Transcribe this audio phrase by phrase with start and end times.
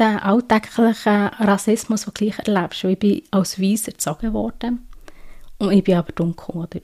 [0.00, 2.84] den alltäglichen Rassismus, den du gleich erlebst.
[2.84, 4.88] Weil ich bin als Weiß erzogen worden
[5.58, 6.80] und ich bin aber dunkel, oder?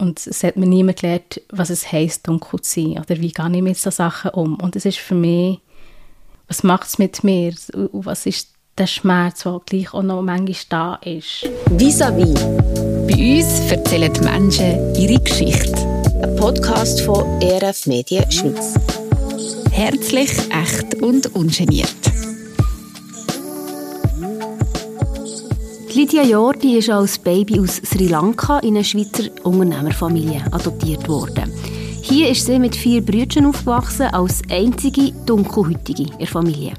[0.00, 3.50] Und es hat mir niemand gelernt, was es heisst, dunkel zu sein oder wie gehe
[3.52, 4.54] ich mit solchen Sachen um.
[4.60, 5.58] Und es ist für mich,
[6.46, 10.54] was macht es mit mir und was ist der Schmerz, der gleich auch noch manchmal
[10.68, 11.48] da ist.
[11.76, 12.40] Vis-à-vis.
[13.08, 15.74] Bei uns erzählen die Menschen ihre Geschichte.
[16.22, 18.74] Ein Podcast von ERF Medien Schweiz.
[19.78, 21.88] Herzlich, echt und ungeniert.
[25.94, 31.52] Lydia Jordi ist als Baby aus Sri Lanka in eine Schweizer Unternehmerfamilie adoptiert worden.
[32.02, 36.72] Hier ist sie mit vier Brüdern aufgewachsen, als einzige Dunkelhäutige in der Familie.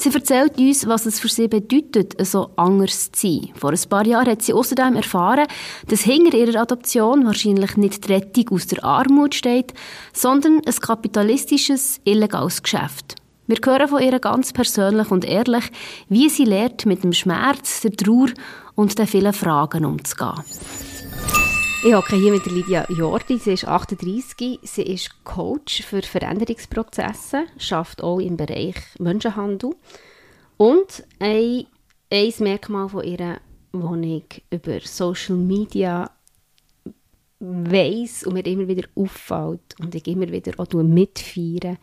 [0.00, 3.50] Sie erzählt uns, was es für sie bedeutet, so anders zu sein.
[3.56, 5.48] Vor ein paar Jahren hat sie außerdem erfahren,
[5.88, 9.74] dass hinter ihrer Adoption wahrscheinlich nicht die Rettung aus der Armut steht,
[10.12, 13.16] sondern ein kapitalistisches, illegales Geschäft.
[13.48, 15.64] Wir hören von ihr ganz persönlich und ehrlich,
[16.08, 18.28] wie sie lernt, mit dem Schmerz, der Trauer
[18.76, 20.44] und den vielen Fragen umzugehen.
[21.84, 23.38] Ich hocke hier mit Lydia Jordi.
[23.38, 24.58] Sie ist 38.
[24.62, 29.76] Sie ist Coach für Veränderungsprozesse, schafft auch im Bereich Menschenhandel.
[30.56, 31.66] Und ein,
[32.10, 33.40] ein Merkmal von ihr,
[33.72, 36.10] das ich über Social Media
[37.38, 41.76] weiss und mir immer wieder auffällt und ich immer wieder auch mitfeiere,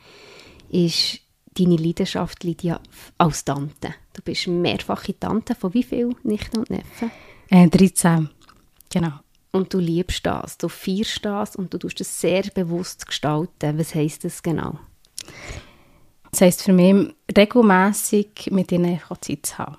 [0.69, 1.21] ist
[1.57, 2.81] deine Leidenschaft, Lydia,
[3.17, 3.95] als Tante.
[4.11, 7.11] Du bist mehrfache Tante von wie vielen Nichten und Neffen?
[7.49, 8.29] Äh, 13,
[8.91, 9.24] genau.
[9.55, 13.79] Und du liebst das, du feierst das und du tust es sehr bewusst gestalten.
[13.79, 14.77] Was heisst das genau?
[16.29, 19.77] Das heisst für mich, regelmässig mit ihnen Zeit zu haben.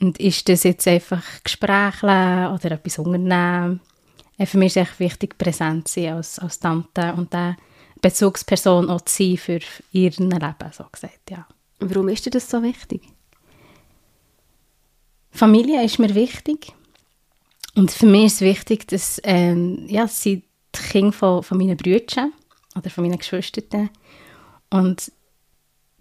[0.00, 3.80] Und ist das jetzt einfach Gespräche oder etwas unternehmen?
[4.44, 7.56] Für mich ist es echt wichtig, präsent zu sein als, als Tante und eine
[8.02, 9.60] Bezugsperson auch zu sein für
[9.92, 11.46] ihr Leben, so gesagt, ja.
[11.78, 13.02] Warum ist dir das so wichtig?
[15.30, 16.72] Familie ist mir wichtig.
[17.74, 21.76] Und für mich ist es wichtig, dass ähm, ja, sie die Kinder von, von meinen
[21.76, 22.32] Brüdern
[22.76, 23.90] oder von meinen Geschwistern
[24.70, 25.12] und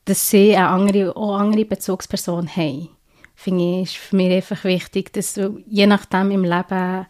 [0.05, 2.89] dass sie eine andere, auch andere Bezugsperson haben.
[3.35, 7.05] Finde ich, ist für mich einfach wichtig, dass du je nachdem im Leben,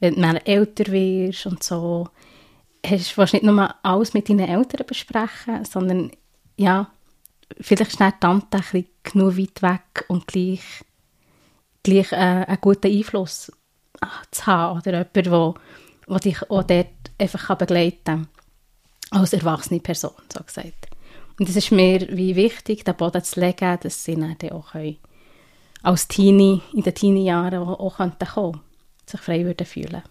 [0.00, 2.08] wenn du älter wirst und so,
[2.84, 6.12] hast, du nicht nur alles mit deinen Eltern besprechen, sondern
[6.56, 6.90] ja,
[7.60, 10.84] vielleicht ist die Tante ein genug weit weg und gleich,
[11.82, 13.50] gleich äh, einen guten Einfluss
[14.30, 15.54] zu haben oder jemand, der,
[16.08, 16.86] der dich auch dort
[17.18, 18.28] einfach begleiten kann,
[19.10, 20.88] als erwachsene Person, so gesagt.
[21.38, 24.98] Und es ist mir wie wichtig, den Boden zu legen, dass sie dann auch können,
[25.82, 28.60] als Teenie, in den Teenie-Jahren auch, auch könnten kommen,
[29.06, 30.02] sich frei würden fühlen.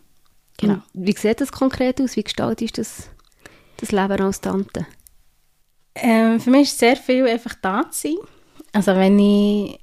[0.57, 0.75] Genau.
[0.75, 2.15] Und wie sieht das konkret aus?
[2.15, 3.09] Wie gestaltet das,
[3.77, 4.85] das Leben als Tante?
[5.95, 8.17] Ähm, für mich ist sehr viel einfach da zu sein.
[8.71, 9.79] Also wenn ich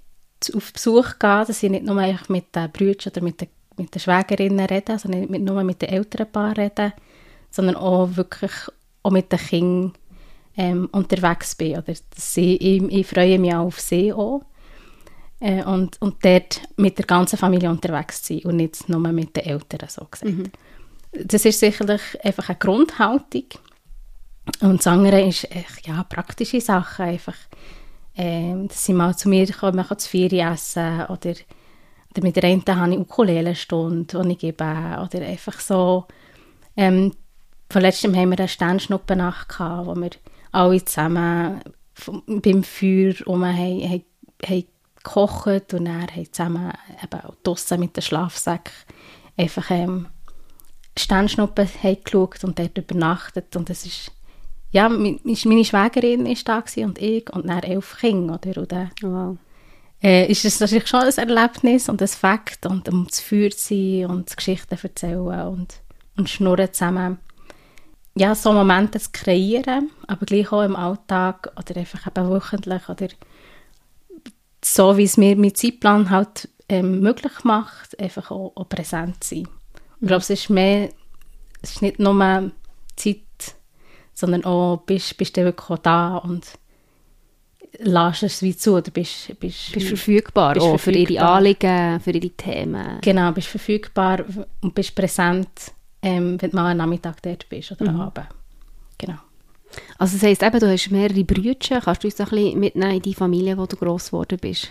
[0.54, 1.94] auf Besuch gehe, dass ich nicht nur
[2.28, 3.48] mit den Brüdern oder mit den
[3.80, 6.92] mit den Schwägerinnen reden, also nicht nur mit den älteren Paaren reden,
[7.50, 8.52] sondern auch wirklich
[9.02, 9.92] auch mit den Kindern
[10.56, 11.78] ähm, unterwegs bin.
[11.78, 14.42] Oder sie, ich, ich, freue mich auch auf sie auch.
[15.40, 19.36] Äh, und, und dort mit der ganzen Familie unterwegs zu sein und nicht nur mit
[19.36, 20.32] den Eltern, so gesagt.
[20.32, 20.44] Mhm.
[21.12, 23.44] Das ist sicherlich einfach eine Grundhaltung.
[24.60, 27.36] Und das andere ist echt, ja, praktische Sachen, einfach,
[28.14, 31.32] äh, dass sie mal zu mir kommen, man kann zu Feier essen oder
[32.18, 34.64] mit der einen habe ich Ukulele-Stunde, die ich gebe.
[34.64, 36.06] Oder einfach so.
[36.76, 37.14] Ähm,
[37.68, 40.10] vor letztem haben wir eine Sternschnuppennacht gehabt, wo wir
[40.50, 41.60] alle zusammen
[42.26, 44.04] beim Feuer um haben, haben,
[44.44, 44.64] haben
[44.96, 46.72] gekocht und dann haben zusammen
[47.02, 48.70] eben draussen mit dem Schlafsack
[49.36, 50.08] einfach ähm,
[50.98, 51.68] Sternschnuppen
[52.04, 54.12] geschaut und dort übernachtet und es ist
[54.72, 58.90] ja, meine Schwägerin war da und ich und dann elf Kinder, oder?
[59.02, 59.36] Wow
[60.02, 64.06] äh, ist es natürlich schon ein Erlebnis und ein Fakt und um zu Feuer sein
[64.06, 65.80] und Geschichten erzählen und,
[66.16, 67.18] und schnurren zusammen.
[68.16, 73.08] Ja, so Momente zu kreieren, aber gleich auch im Alltag oder einfach eben wöchentlich oder
[74.64, 79.36] so, wie es mir mein Zeitplan halt ähm, möglich macht, einfach auch, auch präsent zu
[79.36, 79.48] sein.
[80.00, 80.90] Ich glaube, es ist mehr,
[81.62, 82.50] es ist nicht nur
[82.96, 83.20] Zeit,
[84.12, 86.46] sondern auch, bist, bist du wirklich da und
[87.78, 91.06] lässt es wie zu, oder bist, bist, bist verfügbar, bist auch verfügbar.
[91.06, 92.98] für ihre Anliegen, für ihre Themen.
[93.00, 94.24] Genau, bist verfügbar
[94.60, 95.48] und bist präsent,
[96.02, 98.00] ähm, wenn du mal am Nachmittag dort bist oder mhm.
[98.00, 98.26] am Abend.
[98.98, 99.18] Genau.
[99.98, 103.02] Also das heisst eben, du hast mehrere Brüder, kannst du uns ein bisschen mitnehmen in
[103.02, 104.68] die Familie, wo du gross geworden bist?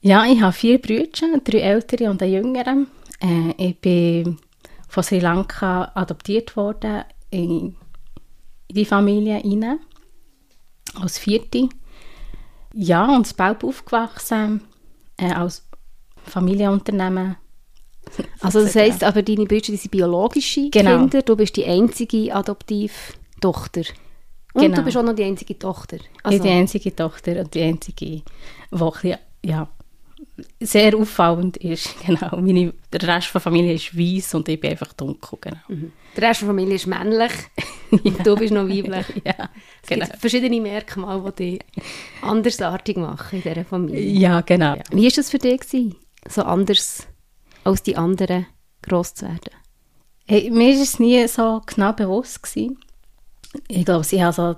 [0.00, 2.86] Ja, ich habe vier Brüder, drei ältere und einen jüngeren.
[3.20, 4.38] Äh, ich bin
[4.88, 7.76] von Sri Lanka adoptiert worden in,
[8.70, 9.78] die Familie rein,
[10.94, 11.68] als Vierte.
[12.74, 14.62] Ja, und Belp aufgewachsen,
[15.16, 15.66] äh, als
[16.24, 17.36] Familienunternehmen.
[18.40, 20.98] Also das heisst, aber deine Brüder sind biologische Genau.
[20.98, 23.82] Kinder, du bist die einzige Adoptivtochter.
[24.54, 24.76] Und Genau.
[24.76, 25.96] du bist auch noch die einzige Tochter.
[25.96, 28.22] Ich Also, bin die einzige Tochter und die einzige,
[28.72, 29.68] die ja,
[30.60, 31.94] sehr auffallend ist.
[32.06, 32.40] Genau.
[32.40, 35.38] Meine, der Rest der Familie ist weiß und ich bin einfach dunkel.
[35.40, 35.58] Genau.
[36.16, 37.32] der Rest der Familie ist männlich
[37.90, 39.22] und du bist noch weiblich.
[39.24, 39.48] ja,
[39.82, 40.06] Es genau.
[40.06, 41.66] gibt verschiedene Merkmale, die dich
[42.22, 44.00] andersartig machen in dieser Familie.
[44.00, 44.76] Ja, genau.
[44.90, 45.96] Wie war das für dich, gewesen,
[46.28, 47.06] so anders
[47.64, 48.46] als die anderen
[48.82, 49.54] gross zu werden?
[50.26, 52.42] Hey, mir war es nie so genau bewusst.
[52.42, 52.78] Gewesen.
[53.68, 54.56] Ich glaube, ich habe so,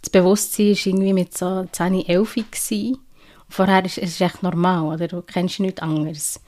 [0.00, 2.98] das Bewusstsein war irgendwie mit so 10, 11 gewesen.
[3.54, 5.06] Vorher ist es echt normal, oder?
[5.06, 6.40] Du kennst nichts anderes.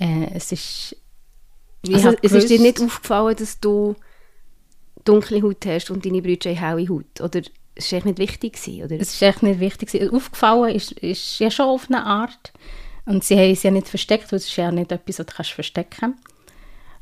[0.00, 0.96] Äh, es ist...
[1.86, 3.94] Also, es ist dir nicht aufgefallen, dass du
[5.04, 7.20] dunkle Haut hast und deine Brüder haben helle Haut?
[7.20, 7.42] Oder
[7.76, 8.54] es war echt nicht wichtig?
[8.54, 9.00] Gewesen, oder?
[9.00, 9.92] Es ist echt nicht wichtig.
[9.92, 10.12] gewesen.
[10.12, 12.52] Aufgefallen ist, ist ja schon auf eine Art.
[13.06, 15.32] Und sie haben es ja nicht versteckt, weil es ist ja nicht etwas, was du
[15.32, 16.16] kannst verstecken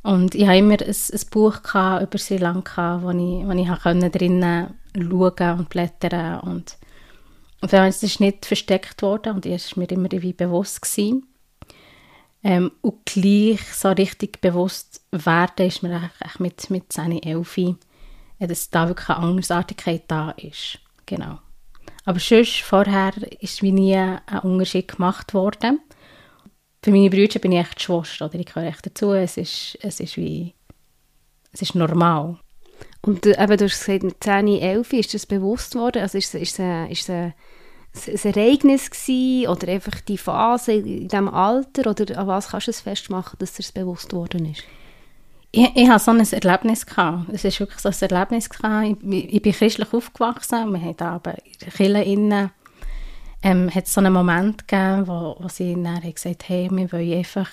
[0.02, 4.10] Und ich hatte immer ein, ein Buch über Sri Lanka, wo ich, wo ich konnte
[4.10, 6.77] drinnen schauen und blättern und
[7.60, 11.26] und es ist nicht versteckt worden und es war mir immer irgendwie bewusst gewesen.
[12.44, 17.58] Ähm, und gleich so richtig bewusst werden ist mir echt- mit, mit 10, 11,
[18.38, 20.78] äh, dass da wirklich eine Andersartigkeit da ist.
[21.06, 21.38] Genau.
[22.04, 25.80] Aber sonst, vorher ist wie nie ein Unterschied gemacht worden.
[26.82, 29.12] Für meine Brüder bin ich echt Schwester, oder ich gehöre echt dazu.
[29.12, 30.54] Es ist, es ist wie,
[31.52, 32.38] es ist normal.
[33.02, 36.02] Und du, eben, du hast gesagt, mit 10, 11 ist das bewusst worden?
[36.02, 41.90] Also ist ist ist es ein, Ereignis gewesen, oder einfach die Phase in diesem Alter?
[41.90, 44.64] Oder an was kannst du es festmachen, dass dir das bewusst worden ist?
[45.50, 46.84] Ich, ich hatte so ein Erlebnis.
[46.84, 47.30] Gehabt.
[47.32, 48.50] Es ist wirklich so ein Erlebnis.
[48.50, 48.98] Gehabt.
[49.02, 50.72] Ich, ich bin christlich aufgewachsen.
[50.72, 52.50] Wir haben aber in der Kirche innen,
[53.42, 57.50] ähm, hat so einen Moment gegeben, wo, wo sie dann gesagt hey, wir wollen einfach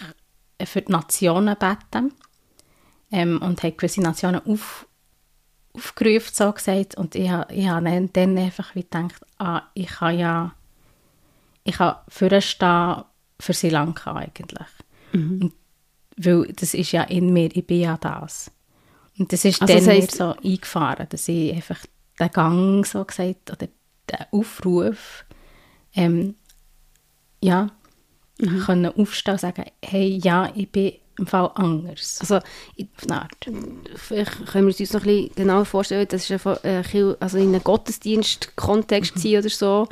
[0.64, 2.14] für die Nationen beten.
[3.12, 4.88] Ähm, und haben gewisse Nationen auf,
[5.76, 6.96] aufgerufen, so gesagt.
[6.96, 7.84] Und ich habe ich hab
[8.14, 10.54] dann, einfach wie gedacht, ah, ich kann ja
[11.64, 13.04] ich kann vorstehen
[13.40, 14.68] für Sri Lanka eigentlich.
[15.42, 15.54] Und
[16.18, 18.52] weil das ist ja in mir, ich bin ja das.
[19.18, 21.80] Und das ist Also dann das heisst- mir so eingefahren, dass ich einfach
[22.20, 25.26] den Gang, so gesagt, oder den Aufruf,
[25.96, 26.36] ähm,
[27.42, 27.70] ja,
[28.66, 32.18] können aufstehen und sagen, hey, ja, ich bin im Fall anders.
[32.20, 32.36] Also,
[33.10, 33.50] Art.
[33.96, 37.38] vielleicht können wir uns noch ein bisschen genauer vorstellen, das ist ja äh, Kil- also
[37.38, 39.88] in einem Gottesdienst-Kontext gewesen oder so.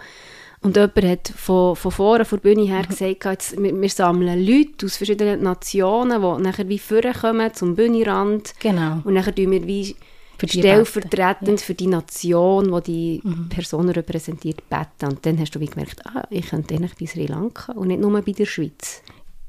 [0.62, 4.46] Und jemand hat von, von vorne, von der Bühne her gesagt, jetzt, wir, wir sammeln
[4.46, 8.54] Leute aus verschiedenen Nationen, die nachher wie vorkommen zum Bühnenrand.
[8.60, 9.02] Genau.
[9.04, 9.94] Und nachher tun wir wie
[10.38, 15.12] Für stellvertretend für die Nation, die die Person repräsentiert, beten.
[15.12, 18.00] Und dann hast du wie gemerkt, ah, ich könnte eigentlich bei Sri Lanka und nicht
[18.00, 19.02] nur bei der Schweiz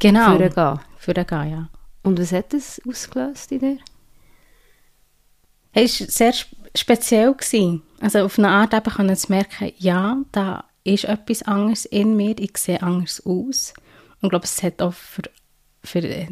[0.09, 0.37] Genau.
[0.39, 0.81] vorgehen.
[0.99, 1.69] Für den Gang, ja.
[2.03, 3.79] Und was hat das ausgelöst in dir?
[5.73, 7.33] Es war sehr sp- speziell.
[7.35, 7.83] Gewesen.
[8.01, 12.39] Also auf eine Art eben können zu merken, ja, da ist etwas anderes in mir,
[12.39, 13.73] ich sehe anders aus.
[14.21, 15.23] Und ich glaube, es hat auch für,
[15.83, 16.29] für die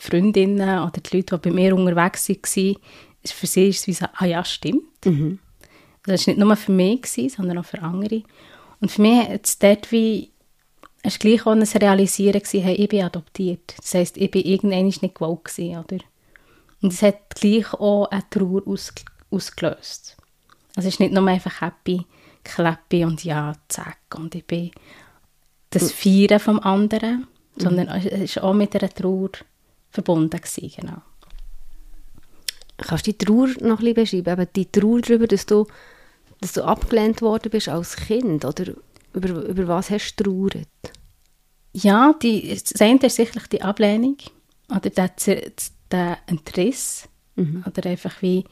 [0.00, 2.76] Freundinnen oder die Leute, die bei mir unterwegs waren,
[3.24, 4.82] für sie ist es wie so, ah ja, stimmt.
[5.04, 5.38] Also
[6.04, 8.22] das war nicht nur für mich, gewesen, sondern auch für andere.
[8.80, 10.31] Und für mich hat es dort wie,
[11.02, 13.74] es war gleich auch ein Realisieren, gewesen, hey, ich bin adoptiert.
[13.76, 15.98] Das heisst, ich bin irgendwann nicht gewollt gewesen, oder?
[16.80, 18.92] Und es hat gleich auch eine Trauer aus,
[19.30, 20.16] ausgelöst.
[20.76, 22.06] Also es ist nicht nur einfach happy,
[22.44, 23.98] clappy und ja, zack.
[24.16, 24.70] Und ich bin
[25.70, 29.30] das Feiern vom anderen, sondern es war auch mit einer Trauer
[29.90, 30.40] verbunden.
[30.40, 31.02] Gewesen, genau.
[32.78, 34.40] Kannst du die Trauer noch ein bisschen beschreiben?
[34.40, 35.66] Eben die Trauer darüber, dass du,
[36.40, 38.44] dass du abgelehnt worden bist als Kind?
[38.44, 38.72] Oder
[39.14, 40.68] über, über was hast du trauert?
[41.72, 44.16] Ja, die, das eine ist sicherlich die Ablehnung
[44.68, 45.10] oder der,
[45.90, 47.08] der Entriss.
[47.66, 48.44] Oder einfach wie,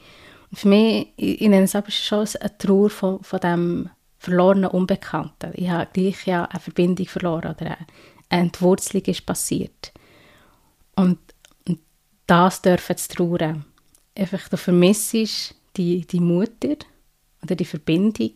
[0.53, 5.53] für mich, ich, nenne es aber schon eine Trauer von, von dem verlorenen Unbekannten.
[5.55, 7.87] Ich habe gleich ja eine Verbindung verloren oder eine,
[8.29, 9.93] eine Entwurzelung ist passiert.
[10.97, 11.19] Und,
[11.69, 11.79] und
[12.27, 13.65] das dürfen zu trauern.
[14.17, 16.77] Einfach, du vermisst die, die Mutter
[17.43, 18.35] oder die Verbindung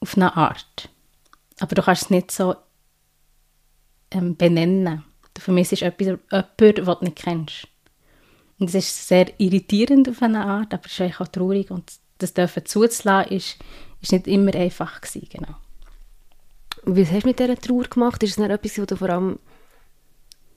[0.00, 0.88] auf eine Art.
[1.60, 2.54] Aber du kannst es nicht so
[4.10, 5.04] ähm, benennen.
[5.34, 7.68] Du vermisst etwas, jemanden, den du nicht kennst.
[8.58, 11.70] Und das ist sehr irritierend auf eine Art, aber es ist auch traurig.
[11.70, 13.56] Und das dürfen zuzulassen, ist,
[14.00, 15.54] ist nicht immer einfach gewesen, genau.
[16.84, 18.22] Was hast du mit dieser Trauer gemacht?
[18.22, 19.38] Ist es dann etwas, was du vor allem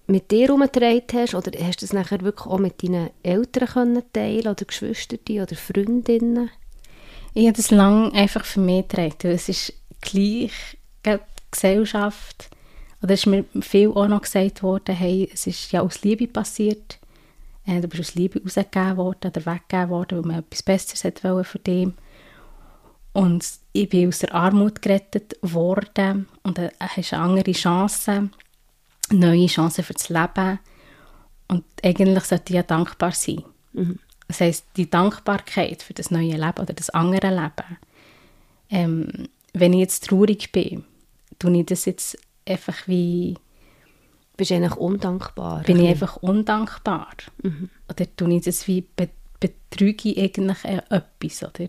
[0.08, 1.36] mit dir herumgetragen hast?
[1.36, 5.56] Oder hast du es nachher wirklich auch mit deinen Eltern können teilen oder Geschwistern oder
[5.56, 6.50] Freundinnen?
[7.34, 9.32] Ich habe das lange einfach für mich getragen.
[9.32, 10.52] Es ist gleich
[11.06, 11.18] die
[11.50, 12.50] Gesellschaft,
[13.02, 16.28] oder es ist mir viel auch noch gesagt worden, hey, es ist ja aus Liebe
[16.28, 17.00] passiert,
[17.66, 21.24] äh, du bist aus Liebe rausgegeben worden oder weggegeben worden, weil man etwas Besseres hat
[21.24, 21.88] wollen für dich.
[23.14, 28.30] Und ich bin aus der Armut gerettet worden und dann hast andere Chance,
[29.12, 30.60] neue Chancen für das Leben.
[31.48, 33.44] Und eigentlich sollte ich ja dankbar sein.
[33.74, 34.00] Mhm.
[34.32, 37.78] Das heisst, die Dankbarkeit für das neue Leben oder das andere Leben.
[38.70, 40.86] Ähm, wenn ich jetzt traurig bin,
[41.38, 43.36] tue ich das jetzt einfach wie,
[44.38, 45.64] Bist eigentlich undankbar.
[45.64, 47.12] bin ich Ein einfach undankbar.
[47.44, 47.70] Mhm.
[47.90, 49.10] Oder tue ich das wie, be
[49.42, 51.68] betrüge ich eigentlich äh, etwas, oder?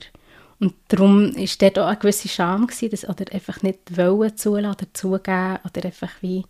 [0.60, 4.76] Und darum war dort auch eine gewisse Scham, gewesen, das, oder einfach nicht wollen zulassen
[4.76, 6.44] oder zugeben, oder einfach wie,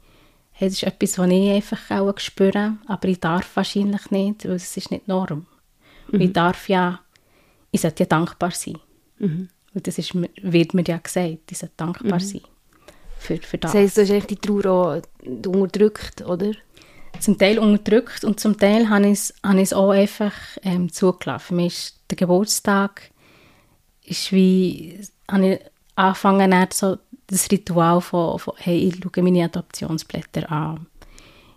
[0.50, 4.56] hey, das ist etwas, was ich einfach auch spüre, aber ich darf wahrscheinlich nicht, weil
[4.56, 5.46] es ist nicht Norm.
[6.12, 7.00] Und Ich darf ja,
[7.70, 8.78] ich sollte ja dankbar sein.
[9.18, 9.48] Mhm.
[9.74, 12.42] Und das ist, wird mir ja gesagt, ich sollte dankbar sein
[13.18, 13.72] für, für das.
[13.72, 16.52] Das heisst, du hast eigentlich die Trauer auch unterdrückt, oder?
[17.20, 20.92] zum Teil unterdrückt und zum Teil habe ich es, habe ich es auch einfach ähm,
[20.92, 21.44] zugelassen.
[21.46, 23.10] Für mich ist der Geburtstag
[24.04, 24.98] ist wie,
[25.30, 25.60] habe ich
[25.94, 30.86] angefangen, so das Ritual von, von hey, ich schaue meine Adoptionsblätter an.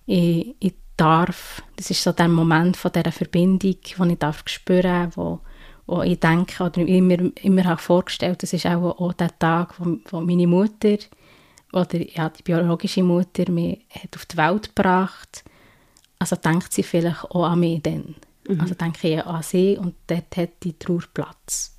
[0.06, 5.12] Ich, ich darf, das ist so der Moment von dieser Verbindung, wo ich darf spüren,
[5.16, 5.40] wo,
[5.86, 9.98] wo ich denke oder immer, immer habe vorgestellt, das ist auch, auch der Tag, wo,
[10.10, 10.98] wo meine Mutter
[11.74, 15.44] oder ja, die biologische Mutter mich hat auf die Welt gebracht.
[16.20, 18.16] Also denkt sie vielleicht auch an mich dann.
[18.60, 21.76] Also denke ich an sie und dort hat die Trauer Platz.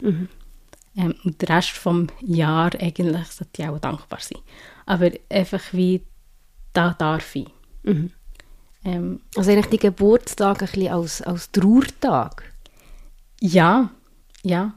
[0.97, 4.41] Ähm, und der Rest vom Jahr eigentlich sollte ich auch dankbar sein.
[4.85, 6.03] Aber einfach wie,
[6.73, 7.49] da darf ich.
[8.87, 12.45] Ähm, Also eigentlich die Geburtstag ein bisschen als, als Trauertag.
[13.41, 13.91] ja,
[14.43, 14.75] ja.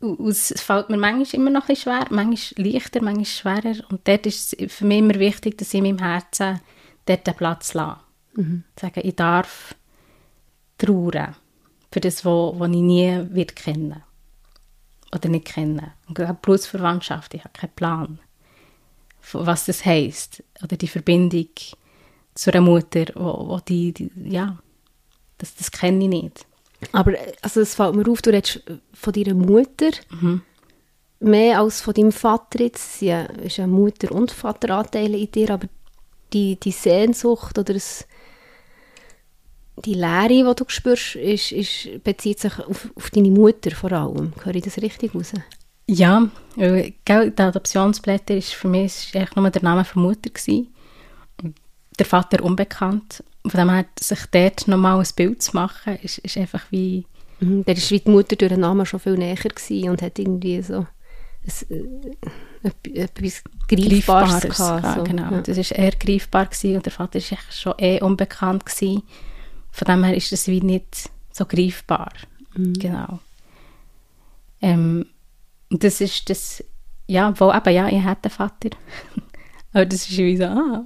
[0.00, 3.90] Und Es fällt mir manchmal immer noch ein bisschen schwer, manchmal leichter, manchmal schwerer.
[3.90, 6.60] Und dort ist es für mich immer wichtig, dass ich in meinem Herzen
[7.06, 8.00] dort den Platz lasse.
[8.78, 9.74] Sagen, ich darf
[10.78, 11.36] trauern
[11.90, 14.02] für das, was ich nie wird kennen
[15.14, 15.92] Oder nicht kennen.
[16.08, 18.18] Und gerade Blutsverwandtschaft, ich habe keinen Plan,
[19.32, 20.42] was das heisst.
[20.62, 21.48] Oder die Verbindung
[22.36, 24.58] zu einer Mutter, wo, wo die, die, ja,
[25.38, 26.46] das, das kenne ich nicht.
[26.92, 28.62] Aber äh, also es fällt mir auf, du redest
[28.92, 29.90] von deiner Mutter
[31.18, 32.98] mehr als von deinem Vater jetzt.
[32.98, 33.10] Sie
[33.42, 35.68] ist ja Mutter- und Vateranteile in dir, aber
[36.32, 38.06] die, die Sehnsucht oder das,
[39.84, 44.32] die Leere, die du spürst, ist, ist, bezieht sich auf, auf deine Mutter vor allem.
[44.42, 45.32] Höre ich das richtig raus?
[45.88, 50.30] Ja, weil, gell, die Adoptionsblätter ist für mich ist eigentlich nur der Name der Mutter
[50.30, 50.68] gewesen.
[51.98, 53.22] Der Vater unbekannt.
[53.46, 57.06] Von dem her, sich dort nochmal ein Bild zu machen, ist, ist einfach wie,
[57.38, 57.64] Mhm.
[57.66, 60.62] Da war wie die Mutter durch den Namen schon viel näher gewesen und hat irgendwie
[60.62, 60.86] so
[61.68, 64.56] ein, äh, etwas- Greifbares Greifbares.
[64.56, 64.96] gehabt.
[64.98, 65.04] So.
[65.04, 65.30] genau.
[65.30, 65.40] Ja.
[65.42, 68.64] Das war eher greifbar gewesen, und der Vater war schon eh unbekannt.
[68.64, 69.02] Gewesen.
[69.70, 72.10] Von dem her ist das wie nicht so greifbar.
[72.54, 73.18] Genau.
[74.62, 75.04] Ähm,
[75.68, 76.64] das ist das,
[77.06, 78.70] ja, wo eben, ja, ich hatte einen Vater.
[79.74, 80.84] Aber das ist wie so, ah,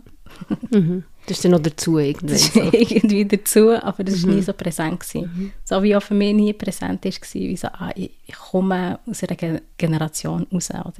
[0.73, 1.02] Mhm.
[1.26, 2.32] Das ist dann noch dazu irgendwie.
[2.35, 2.61] das ist So.
[2.73, 5.00] irgendwie dazu, aber das war nie so präsent.
[5.00, 5.52] Gewesen.
[5.64, 8.12] So wie auch für mich nie präsent war, wie so, ah, ich,
[8.50, 10.70] komme aus einer Ge Generation raus.
[10.70, 10.92] Oder?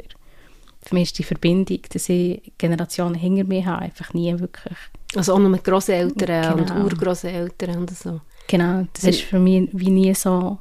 [0.83, 4.77] Für mich ist die Verbindung, dass ich Generationen hinter mir habe, einfach nie wirklich.
[5.15, 6.85] Also auch noch mit Grosseltern und Genau.
[6.85, 8.21] Urgrosseltern und so.
[8.47, 10.59] Genau, das ist für mich wie nie so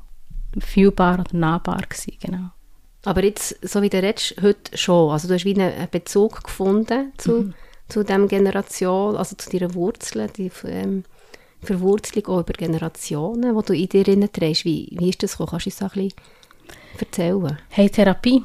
[0.60, 2.50] fühlbar oder nahbar gewesen, genau.
[3.06, 5.12] Aber jetzt, so wie du redest, heute schon.
[5.12, 7.54] Also du hast wie einen einen Bezug gefunden zu,
[7.90, 11.04] zu dieser Generation, also zu deinen Wurzeln, die ähm,
[11.62, 14.66] Verwurzelung auch über Generationen, die du in dir drin trägst.
[14.66, 15.50] Wie, wie ist das gekommen?
[15.50, 16.14] Kannst du uns ein bisschen
[17.00, 17.58] erzählen?
[17.70, 18.44] Hey, Therapie.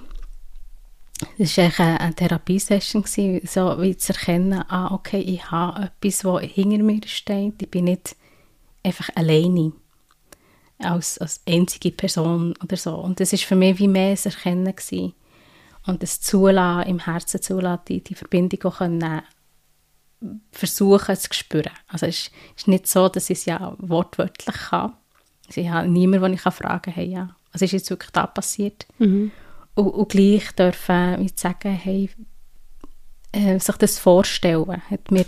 [1.38, 6.42] Das war eine, eine Therapiesession, so wie zu erkennen, ah, okay, ich habe etwas, das
[6.50, 7.62] hinter mir steht.
[7.62, 8.16] Ich bin nicht
[8.82, 9.72] einfach alleine
[10.78, 12.96] als, als einzige Person oder so.
[12.96, 15.14] Und das ist für mich wie mehr ein Erkennen gewesen.
[15.86, 19.22] Und das Zulassen, im Herzen zulassen, die, die Verbindung auch können,
[20.52, 21.72] versuchen zu spüren.
[21.88, 24.94] Also es ist, nicht so, dass ich es ja wortwörtlich kann.
[25.46, 28.26] Also ich habe niemanden, den ich fragen kann, hey, ja, was ist jetzt wirklich da
[28.26, 28.86] passiert?
[29.74, 32.10] Und, und gleich dürfen wie sagen, hey,
[33.32, 35.24] äh, sich das vorstellen, hat mir,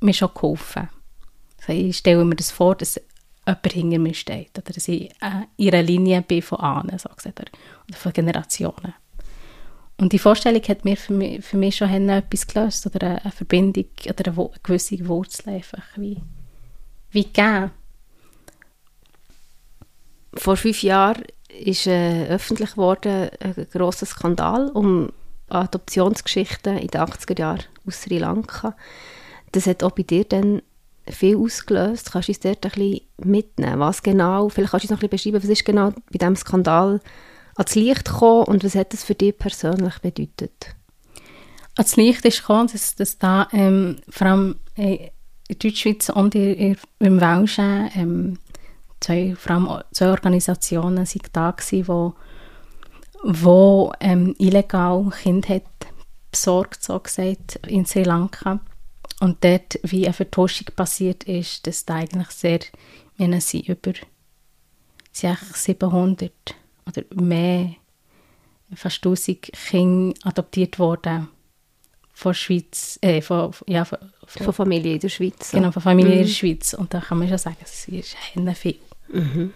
[0.00, 0.88] mir schon geholfen.
[1.60, 3.00] Also ich stelle mir das vor, dass
[3.46, 7.08] jemand hinter mir steht oder dass ich äh, in einer Linie bin von Ahnen, so
[7.08, 8.94] gesagt, oder von Generationen.
[10.00, 13.86] Und die Vorstellung hat mir für mich, für mich schon etwas gelöst oder eine, Verbindung
[14.08, 16.22] oder eine, gewisse Wurzel einfach wie,
[17.10, 17.72] wie gegeben.
[20.34, 25.10] Vor fünf Jahren ist äh, öffentlich geworden ein grosser Skandal um
[25.48, 28.76] Adoptionsgeschichten in den 80er Jahren aus Sri Lanka.
[29.50, 30.62] Das hat auch bei dir dann
[31.08, 32.12] viel ausgelöst.
[32.12, 33.80] Kannst du uns dort ein bisschen mitnehmen?
[33.80, 36.36] Was genau, vielleicht kannst du uns noch ein bisschen beschreiben, was ist genau bei diesem
[36.36, 37.00] Skandal
[37.58, 40.74] ans Licht gekommen und was hat das für dich persönlich bedeutet?
[41.76, 45.10] Ans Licht ist gekommen, dass, dass da ähm, vor allem äh,
[45.48, 48.38] in Deutschschweiz und in, im Welschen ähm,
[49.00, 52.14] zwei, vor allem zwei Organisationen sind da gewesen, wo,
[53.22, 55.60] wo ähm, illegal Kinder
[56.30, 58.60] besorgt, so gesagt, in Sri Lanka.
[59.20, 62.60] Und dort, wie eine Vertuschung passiert ist, dass da eigentlich sehr,
[63.16, 63.92] meine sie über
[65.10, 66.32] sie 700
[66.88, 67.74] oder mehr,
[68.74, 71.28] fast 1000 Kinder adoptiert worden
[72.12, 75.52] von Schweiz, äh, von, ja, von, von, von Familie in der Schweiz.
[75.52, 76.20] Genau, von Familie mhm.
[76.20, 76.74] in der Schweiz.
[76.74, 78.16] Und da kann man schon sagen, es ist
[78.54, 78.78] viel.
[79.08, 79.52] Mhm.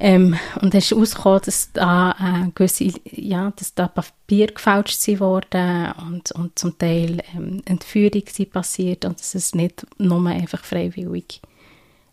[0.00, 5.92] Ähm, und es ist herausgekommen, dass da, äh, gewisse, ja, dass da Papier gefälscht wurden
[5.92, 11.40] und, und zum Teil ähm, Entführung passiert und dass es nicht nur einfach freiwillig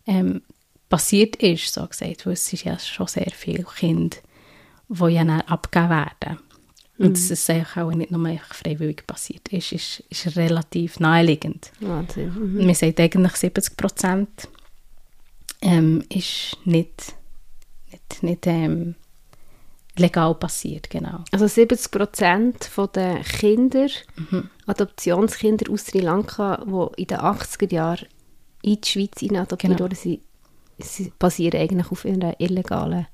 [0.06, 0.42] ähm,
[0.88, 4.16] passiert ist, so gesagt, weil es ist ja schon sehr viele Kinder,
[4.98, 6.38] die ja dann abgegeben werden.
[6.98, 7.06] Mhm.
[7.06, 11.72] Und dass es auch nicht nur freiwillig passiert ist, ist, ist relativ naheliegend.
[11.80, 12.32] Wahnsinn.
[12.34, 12.66] Mhm.
[12.66, 14.48] Wir sagen eigentlich 70 Prozent
[15.62, 17.14] ähm, ist nicht
[17.92, 18.94] nicht, nicht ähm,
[19.96, 21.24] legal passiert, genau.
[21.30, 24.50] Also 70 Prozent der Kinder, mhm.
[24.66, 28.06] Adoptionskinder aus Sri Lanka, die in den 80er Jahren
[28.62, 29.80] in die Schweiz adoptiert genau.
[29.80, 30.20] wurden, sie,
[30.78, 33.06] sie basieren eigentlich auf einer illegalen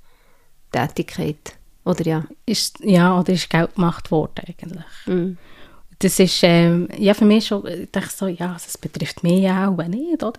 [0.70, 1.54] Tätigkeit,
[1.88, 2.24] oder ja?
[2.44, 4.84] Ist, ja, oder ist Geld gemacht worden eigentlich.
[5.06, 5.38] Mhm.
[5.98, 9.68] Das ist, ähm, ja, für mich schon, ich dachte so, ja, das betrifft mich ja
[9.68, 10.38] auch nicht, oder?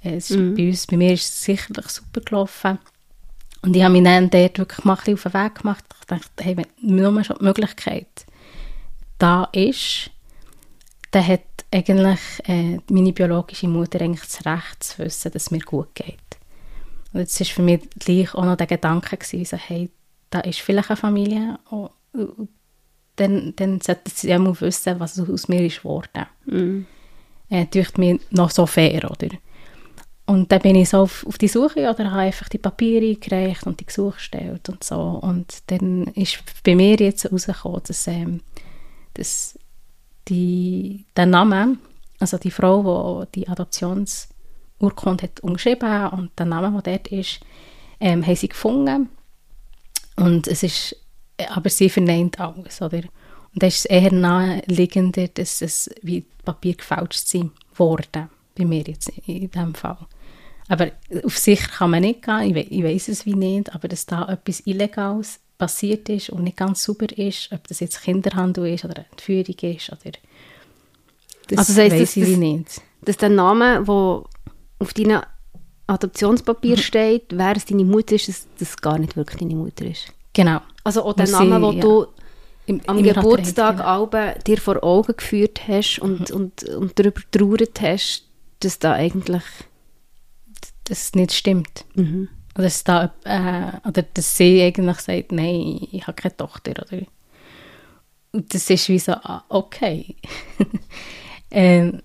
[0.00, 0.54] Es ist, mhm.
[0.54, 2.78] bei, uns, bei mir ist es sicherlich super gelaufen.
[3.60, 5.84] Und ich habe mich dann dort wirklich mal auf den Weg gemacht.
[6.00, 8.26] Ich dachte, hey, wenn nur schon die Möglichkeit
[9.18, 10.10] da ist,
[11.10, 15.60] dann hat eigentlich äh, meine biologische Mutter eigentlich das Recht zu wissen, dass es mir
[15.60, 16.18] gut geht.
[17.12, 19.90] Und das war für mich gleich auch noch der Gedanke, gewesen, so, hey,
[20.32, 22.48] da ist vielleicht eine Familie, und, und
[23.16, 26.26] dann, dann sollte sie ja mal wissen, was aus mir ist geworden.
[26.46, 26.86] Mhm.
[27.50, 27.66] Äh,
[27.98, 29.28] mir noch so fair, oder?
[30.24, 33.66] Und dann bin ich so auf, auf die Suche oder habe einfach die Papiere eingereicht
[33.66, 34.96] und die Gesuche gestellt und so.
[34.96, 38.40] Und dann ist bei mir jetzt herausgekommen, dass, ähm,
[39.14, 39.58] dass
[40.28, 41.76] die, der Name,
[42.18, 47.40] also die Frau, die die Adoptionsurkunde hat umgeschrieben und der Name, der dort ist,
[48.00, 49.10] ähm, haben sie gefunden.
[50.16, 50.96] Und es ist,
[51.48, 52.98] aber sie verneint alles, oder?
[53.54, 59.08] Und das ist eher naheliegender, dass es wie Papier gefälscht sind worden bei mir jetzt
[59.26, 59.98] in diesem Fall.
[60.68, 60.90] Aber
[61.24, 64.06] auf sicher kann man nicht gehen, ich, we ich weiß es wie nicht, aber dass
[64.06, 68.84] da etwas Illegales passiert ist und nicht ganz sauber ist, ob das jetzt Kinderhandel ist
[68.84, 70.12] oder Entführung ist oder
[71.48, 72.80] das also das heisst, weiss ich das, wie nicht.
[73.02, 74.24] Dass der Name, der
[74.78, 75.22] auf deinem
[75.86, 76.80] Adoptionspapier mhm.
[76.80, 80.12] steht, wer es deine Mutter ist, dass das gar nicht wirklich deine Mutter ist.
[80.32, 80.60] Genau.
[80.84, 81.80] Also auch der Name, den ja.
[81.82, 82.06] du
[82.66, 84.34] Im, am Geburtstag genau.
[84.46, 86.36] dir vor Augen geführt hast und, mhm.
[86.36, 88.28] und, und darüber trauert hast,
[88.60, 89.42] dass da eigentlich
[90.84, 91.84] das nicht stimmt.
[91.94, 92.28] Mhm.
[92.54, 96.72] Oder dass, da, äh, oder dass sie eigentlich sagt, nein, ich habe keine Tochter.
[96.72, 97.02] Oder,
[98.32, 100.16] und das ist wie so, ah, okay.
[101.50, 102.02] ähm,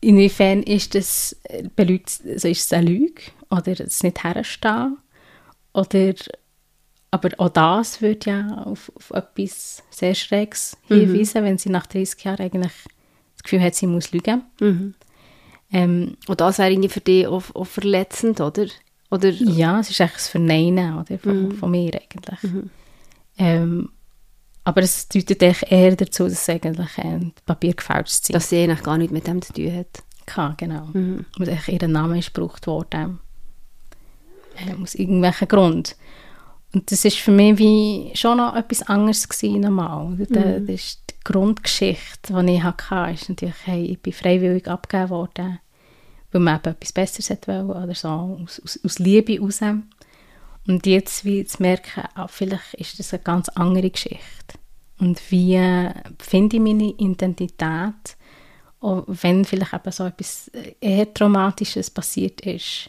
[0.00, 4.98] inwiefern ist das, also ist es eine Lüge oder es nicht herstehen?
[5.72, 6.14] Oder,
[7.10, 11.00] aber auch das würde ja auf, auf etwas sehr Schräges mhm.
[11.00, 11.46] hinweisen, mhm.
[11.46, 12.72] wenn sie nach 30 Jahren eigentlich
[13.34, 14.42] das Gefühl hat, sie muss lügen.
[14.60, 14.94] Mhm.
[15.72, 18.66] Ähm, und das wäre für dich auch, auch, verletzend, oder?
[19.10, 19.28] oder?
[19.30, 21.52] Ja, es ist eigentlich das Verneinen oder, von, mhm.
[21.52, 22.42] von mir eigentlich.
[22.42, 22.70] Mhm.
[23.38, 23.88] Ähm,
[24.64, 28.34] aber es deutet eher dazu, dass eigentlich ein Papier gefälscht ist.
[28.34, 30.02] Dass sie eigentlich gar nichts mit dem zu tun hat.
[30.26, 30.88] Kann, genau.
[30.92, 31.24] Mhm.
[31.38, 33.20] Und ihr Name ist gebraucht worden.
[34.58, 35.96] Ähm, aus irgendwelchem Grund.
[36.72, 40.10] Und das ist für mich wie schon noch etwas anderes gewesen normal.
[40.10, 40.26] Mhm.
[40.30, 45.58] Das ist die Grundgeschichte, die ich hatte, ist natürlich, hey, ich bin freiwillig abgegeben worden,
[46.30, 48.08] weil man eben etwas Besseres wollte oder so,
[48.42, 49.60] aus, aus, aus Liebe heraus.
[50.70, 54.20] Und jetzt wie zu merken, ah, vielleicht ist das eine ganz andere Geschichte.
[55.00, 55.58] Und wie
[56.20, 58.16] finde ich meine Identität,
[58.78, 60.48] auch wenn vielleicht eben so etwas
[60.80, 62.88] eher Traumatisches passiert ist.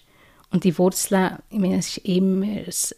[0.52, 2.96] Und die Wurzeln, ich meine, es ist immer das,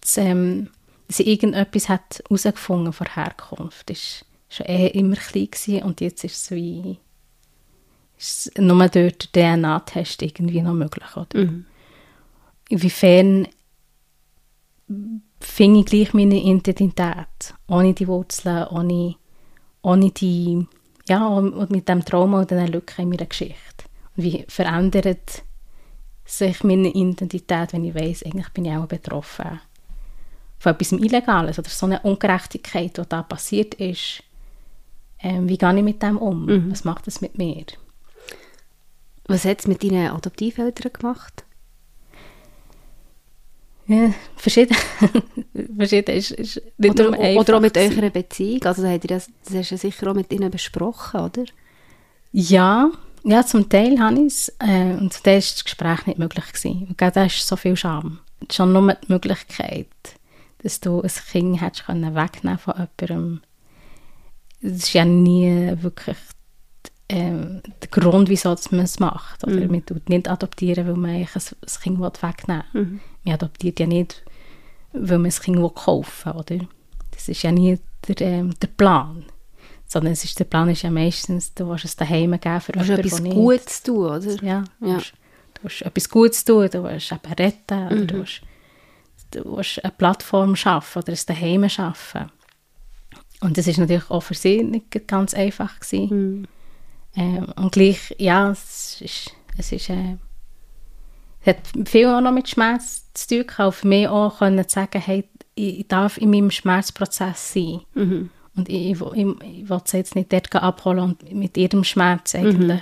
[0.00, 0.70] das ähm,
[1.08, 3.90] sie irgendetwas hat herausgefunden von Herkunft.
[3.90, 6.98] Das war schon eher immer klein gewesen und jetzt ist es wie
[8.16, 11.16] ist nur dort der DNA-Test irgendwie noch möglich.
[11.16, 11.40] Oder?
[11.40, 11.66] Mhm.
[12.68, 13.48] Inwiefern
[15.40, 17.54] finde ich gleich meine Identität.
[17.68, 19.16] Ohne die Wurzeln, ohne,
[19.82, 20.66] ohne die,
[21.08, 23.84] ja, und mit dem Trauma und den Lücken in meiner Geschichte.
[24.16, 25.42] Und wie verändert
[26.24, 29.60] sich meine Identität, wenn ich weiß, eigentlich bin ich auch betroffen
[30.64, 34.22] von etwas Illegales oder so eine Ungerechtigkeit, die da passiert ist.
[35.20, 36.46] Ähm, wie gehe ich mit dem um?
[36.46, 36.70] Mhm.
[36.70, 37.66] Was macht das mit mir?
[39.26, 41.43] Was hat es mit deinen Adoptiveltern gemacht?
[43.86, 44.76] Ja, verschieden.
[45.76, 48.62] verschieden ist, ist nicht Oder, nur einfach oder auch mit eurer Beziehung?
[48.64, 51.44] Also das, habt ihr das, das hast du sicher auch mit ihnen besprochen, oder?
[52.32, 52.90] Ja,
[53.24, 54.48] ja, zum Teil habe ich es.
[54.58, 56.46] Äh, und zum Teil war das Gespräch nicht möglich.
[56.46, 56.86] Gewesen.
[56.88, 58.20] Und da ist so viel Scham.
[58.50, 59.88] Schon nur die Möglichkeit,
[60.62, 63.40] dass du ein Kind hättest können wegnehmen von jemandem.
[64.60, 66.16] Das ist ja nie wirklich
[67.10, 67.62] der
[68.00, 69.44] Grund, wieso man es macht.
[69.44, 73.00] Oder man tut nicht adoptieren, weil man eigentlich ein, ein Kind wegnehmen will.
[73.24, 74.22] Man adoptiert ja nicht,
[74.92, 76.40] weil man ein Kind kaufen will.
[76.40, 76.66] Oder?
[77.12, 77.78] Das ist ja nie
[78.08, 79.24] der, ähm, der Plan.
[79.86, 82.98] Sondern es ist, der Plan ist ja meistens, du willst es daheim geben für jemanden,
[83.00, 84.44] etwas Gutes tun, oder?
[84.44, 84.94] ja, du Ja.
[84.96, 85.12] willst-
[85.54, 88.06] Du willst etwas Gutes tun, du willst eben retten, oder Mhm.
[88.08, 88.40] du, willst,
[89.30, 92.30] du willst eine Plattform schaffen oder ein Daheim schaffen.
[93.40, 96.38] Und das ist natürlich auch für sie nicht ganz einfach gewesen.
[96.40, 96.46] Mhm.
[97.16, 100.16] Ähm, und gleich, ja, es ist, es ist, äh,
[101.40, 104.74] es hat viel auch noch mit Schmerz zu tun gehabt, für mich auch können zu
[104.74, 105.24] sagen, hey,
[105.54, 107.80] ich darf in meinem Schmerzprozess sein.
[107.94, 108.30] Mhm.
[108.56, 112.34] Und ich, ich, ich, ich will sie jetzt nicht dort abholen und mit ihrem Schmerz
[112.34, 112.40] Mhm.
[112.40, 112.80] eigentlich,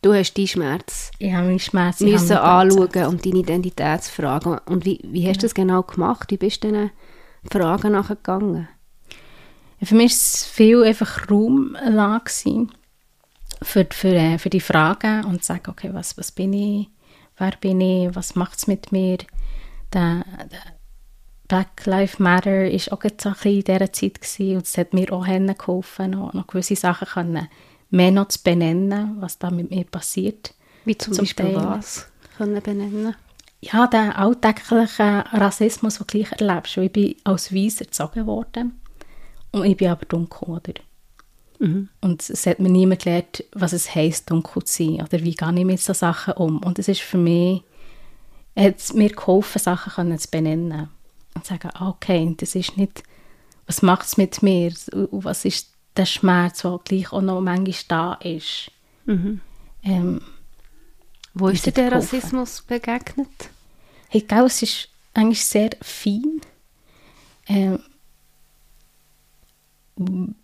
[0.00, 4.12] Du hast deinen Schmerz ich habe meinen Schmerz ich müssen anschauen und deine Identität zu
[4.12, 4.58] fragen.
[4.66, 6.30] Und wie, wie hast du das genau gemacht?
[6.30, 6.90] Wie bist du diesen
[7.50, 8.68] Fragen nachgegangen?
[9.82, 12.70] Für mich war es viel einfach gewesen
[13.62, 16.88] für, für, äh, für die Fragen und zu sagen, okay, was, was bin ich,
[17.36, 19.18] wer bin ich, was macht es mit mir.
[19.92, 20.78] Der, der
[21.48, 25.12] Black Lives Matter war auch so ein in dieser Zeit gewesen, und es hat mir
[25.12, 27.48] auch geholfen, noch, noch gewisse Sachen können,
[27.90, 30.54] mehr noch zu benennen, was da mit mir passiert.
[30.84, 31.56] Wie zum, Zum Beispiel Teil.
[31.56, 33.16] was können benennen?
[33.60, 36.76] Ja, den alltäglichen Rassismus, den du gleich erlebst.
[36.76, 38.80] Ich bin als Weiss erzogen worden
[39.50, 40.74] und ich bin aber dunkel, oder?
[42.00, 45.58] Und es hat mir niemand gelernt, was es heisst, dunkel zu sein oder wie gehe
[45.58, 46.58] ich mit solchen Sachen um.
[46.58, 47.62] Und es ist für mich,
[48.56, 50.88] hat es mir geholfen, Sachen können zu benennen
[51.34, 53.02] und zu sagen, ah, okay, das ist nicht,
[53.66, 57.74] was macht es mit mir und was ist der Schmerz, der gleich auch noch manchmal
[57.88, 58.70] da ist.
[59.82, 60.20] Ähm,
[61.34, 62.18] Wo ist dir der geholfen?
[62.18, 63.50] Rassismus begegnet?
[64.08, 66.40] Hey, gell, es ist eigentlich sehr fein.
[67.48, 67.80] Ähm,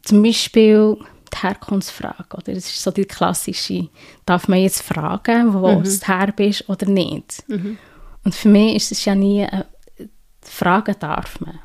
[0.03, 0.97] zum Beispiel
[1.33, 2.37] die Herkunftsfrage.
[2.37, 2.55] Oder?
[2.55, 3.89] Das ist so die klassische,
[4.27, 7.45] darf man jetzt fragen, wo du her bist oder nicht?
[8.25, 9.65] Und für mich ist es ja nie, äh,
[10.41, 11.61] fragen darf man.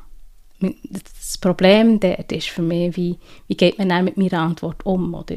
[0.90, 5.14] Das Problem dort ist für mich, wie, wie geht man dann mit meiner Antwort um,
[5.14, 5.36] oder?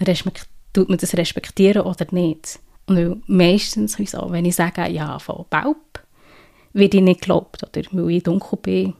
[0.00, 2.60] Respekt, tut man das respektieren oder nicht?
[2.86, 6.02] Und meistens, so, wenn ich sage, ja, von Baub,
[6.72, 7.82] werde ich nicht geglaubt, oder?
[7.90, 8.94] Weil ich dunkel bin,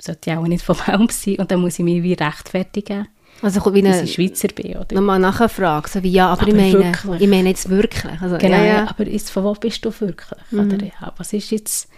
[0.00, 3.08] sollte ich auch nicht von Baub sein und dann muss ich mich wie rechtfertigen,
[3.42, 4.94] Also wie dass eine, ich Schweizer bin, oder?
[4.94, 7.20] nochmal nachfragen, so wie, ja, aber, Aber ich, meine, wirklich?
[7.20, 8.20] ich meine jetzt wirklich.
[8.20, 8.88] Also, Genau, ja, ja.
[8.88, 10.40] aber ist, von wo bist du wirklich?
[10.52, 11.88] Oder, ja, was ist jetzt...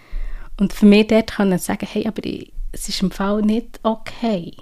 [0.61, 4.53] Und für mich dort können sagen, hey, aber ich, es ist im Fall nicht okay.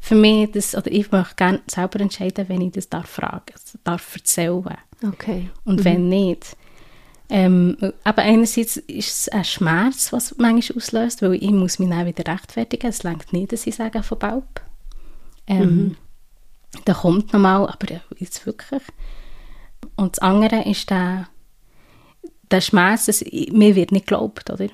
[0.00, 4.14] Für mich, das, oder ich möchte gerne selber entscheiden, wenn ich das darf fragen, darf
[4.14, 4.76] erzählen.
[5.06, 5.48] Okay.
[5.64, 6.56] Und wenn nicht.
[7.30, 12.06] Ähm, aber einerseits ist es ein Schmerz, was manchmal auslöst, weil ich muss mich dann
[12.06, 12.88] wieder rechtfertigen.
[12.88, 14.60] Es längt nicht, dass ich sage von Baub.
[15.46, 15.96] Ähm,
[16.84, 18.82] Da kommt nochmal, aber ja, jetzt wirklich.
[19.96, 21.28] Und das andere ist der,
[22.50, 24.68] der Schmerz, dass ich, mir wird nicht geglaubt, oder?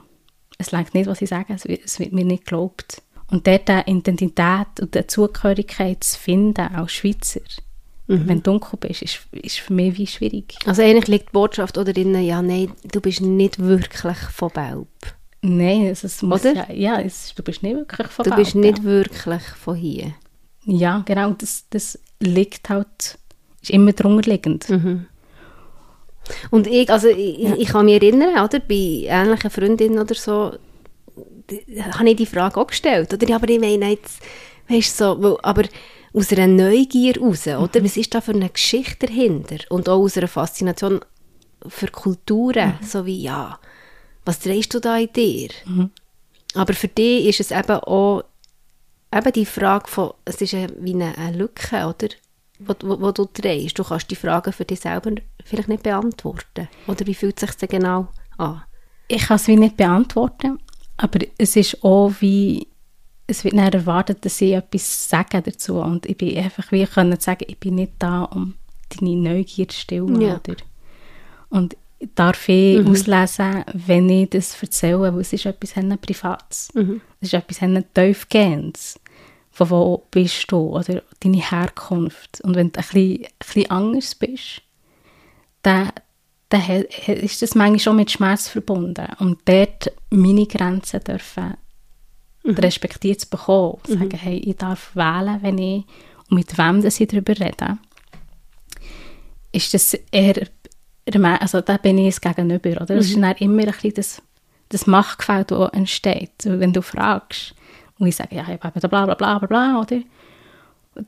[0.58, 3.02] Es längt nicht, was ich sage, es wird, es wird mir nicht geglaubt.
[3.30, 7.40] Und dort eine Identität und eine Zugehörigkeit zu finden, als Schweizer,
[8.06, 10.56] wenn du dunkel bist, ist, ist für mich wie schwierig.
[10.66, 14.88] Also eigentlich liegt die Botschaft oder drin, ja, nein, du bist nicht wirklich von Belp.
[15.40, 16.54] Nein, es, es muss Oder?
[16.54, 20.14] ja, ja es, du bist nicht wirklich von Du Belp, bist nicht wirklich von hier.
[20.64, 23.18] Ja, genau, das, das liegt halt,
[23.62, 24.68] ist immer drunter liegend.
[24.68, 25.06] Mhm.
[26.50, 30.52] Und ich, also ich, ich kann mich erinnern, oder, bei ähnlichen Freundinnen oder so,
[31.92, 33.28] habe ich die Frage auch gestellt, oder?
[33.28, 34.22] Ja, aber ich meine jetzt,
[34.68, 35.64] weißt du, so, weil, aber
[36.14, 37.84] aus einer Neugier raus, oder?
[37.84, 39.56] Was ist da für eine Geschichte dahinter?
[39.68, 41.00] Und auch aus einer Faszination
[41.66, 43.58] für Kulturen, so wie, ja,
[44.24, 45.48] was drehst du da in dir?
[46.54, 48.22] Aber für dich ist es eben auch
[49.12, 52.08] eben die Frage von, es ist wie eine, eine Lücke, oder?
[52.60, 53.78] Wo, wo, wo du drehst.
[53.78, 55.12] Du kannst die Fragen für dich selber
[55.44, 56.68] vielleicht nicht beantworten.
[56.86, 58.62] Oder wie fühlt es sich denn genau an?
[59.08, 60.58] Ich kann es wie nicht beantworten,
[60.96, 62.68] Aber es ist auch wie,
[63.26, 67.18] es wird dann erwartet, dass ich etwas sage dazu und ich bin einfach wie können
[67.18, 68.54] sagen, ich bin nicht da, um
[68.88, 70.20] deine Neugier zu stillen.
[70.20, 70.36] Ja.
[70.36, 70.56] Oder?
[71.48, 71.76] Und
[72.14, 76.68] darf ich auslesen, wenn ich das erzähle, weil es ist etwas Privates.
[77.20, 77.60] Es ist etwas
[77.94, 79.00] Tiefgehendes.
[79.50, 82.40] Von wo bist du oder deine Herkunft.
[82.42, 84.62] Und wenn du ein bisschen, ein bisschen anders bist,
[85.62, 85.92] dann,
[86.48, 89.06] dann ist das manchmal schon mit Schmerz verbunden.
[89.20, 91.54] Und dort meine Grenzen dürfen
[92.44, 93.78] respektiert zu bekommen.
[93.86, 95.84] Sagen, hey, ich darf wählen, wenn ich
[96.30, 97.78] und mit wem dass ich darüber rede.
[99.52, 100.48] Ist das eher,
[101.40, 102.96] also da bin ich es gegenüber, oder?
[102.96, 104.22] Das ist dann immer ein bisschen das,
[104.70, 106.32] das Machtgefälle, das entsteht.
[106.44, 107.54] Wenn du fragst,
[107.98, 110.00] und ich sage, ja, ich habe bla bla bla bla bla, oder?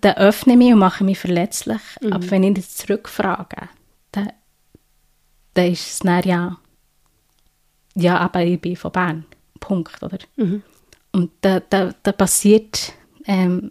[0.00, 1.80] Dann öffne ich mich und mache mich verletzlich.
[2.10, 3.68] Aber wenn ich das zurückfrage,
[4.12, 4.32] dann,
[5.54, 6.56] dann ist es dann ja,
[7.94, 9.24] ja, aber ich bin von Bern.
[9.58, 10.18] Punkt, oder?
[11.16, 12.92] Und da, da, da passiert,
[13.26, 13.70] ähm,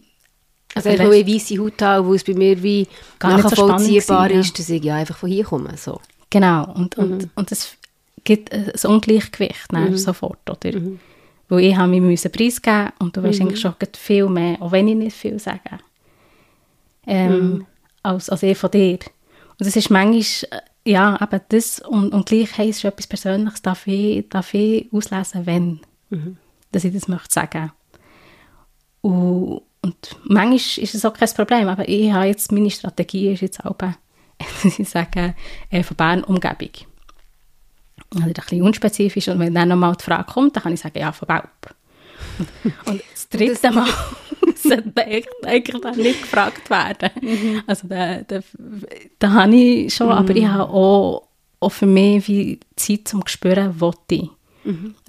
[0.74, 2.88] Also einfach, weil ich weisse Haut habe, wo es bei mir wie
[3.20, 4.40] Gar nicht so spannend nachvollziehbar ja.
[4.40, 5.78] ist, dass ich ja einfach von hier komme.
[5.78, 6.02] So.
[6.32, 7.78] Genau, und, und, und es
[8.24, 10.72] gibt ein Ungleichgewicht dann sofort, oder?
[11.48, 14.96] Weil ich habe müssen preisgeben und du weißt eigentlich schon viel mehr, auch wenn ich
[14.96, 15.60] nicht viel sage,
[17.06, 17.68] ähm,
[18.02, 18.98] als, als ich von dir.
[19.60, 23.06] Und das ist manchmal, äh, ja, eben das und, und gleich, hey, es ist etwas
[23.06, 25.80] Persönliches, darf ich, darf ich auslesen, wenn,
[26.76, 27.72] dass ich das möchte sagen.
[29.02, 33.42] Und, und manchmal ist es auch kein Problem, aber ich habe jetzt, meine Strategie ist
[33.42, 35.36] jetzt auch, dass ich sage,
[35.70, 36.72] äh, von Bern Umgebung.
[38.14, 41.00] Also ein bisschen unspezifisch und wenn dann nochmal die Frage kommt, dann kann ich sagen,
[41.00, 41.50] ja, von Baub.
[42.86, 43.88] Und, das dritte Mal
[44.56, 47.64] sollte eigentlich, eigentlich dann nicht gefragt werden.
[47.68, 48.40] Also da, da,
[49.20, 51.28] da habe ich schon, aber ich habe auch,
[51.62, 54.30] auch für mich wie Zeit zum Spüren, was ich.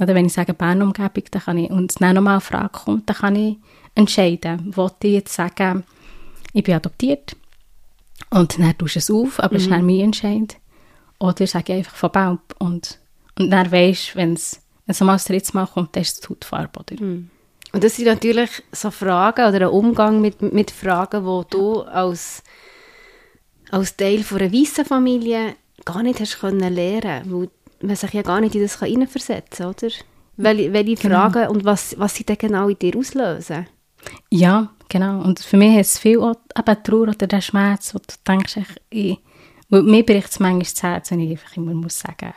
[0.01, 3.09] Oder wenn ich sage Bern-Umgebung, dann kann ich, und es dann nochmal eine Frage kommt,
[3.09, 3.57] dann kann ich
[3.95, 5.85] entscheiden, wollte ich jetzt sagen,
[6.53, 7.37] ich bin adoptiert
[8.31, 10.57] und dann tust du es auf, aber es ist dann mein Entscheid.
[11.19, 12.99] Oder sage ich einfach von Baum und,
[13.39, 16.15] und dann weisst du, wenn es wenn es mal das dritte Mal kommt, dann ist
[16.15, 17.03] es die Hautfarbe, oder?
[17.73, 22.43] Und das sind natürlich so Fragen oder ein Umgang mit, mit Fragen, wo du als,
[23.71, 28.23] als Teil von einer weißen Familie gar nicht hast können lernen, weil man sich ja
[28.23, 29.95] gar nicht in das hineinversetzen kann, oder?
[30.39, 33.67] Welche, welche Fragen und was, was sie dann genau in dir auslösen?
[34.31, 35.23] Ja, genau.
[35.23, 38.59] Und für mich ist es viel auch eben Trauer oder der Schmerz, wo du denkst,
[38.59, 39.19] ich, ich,
[39.69, 42.35] weil mir bricht es manchmal das Herz, wenn ich einfach immer muss sagen.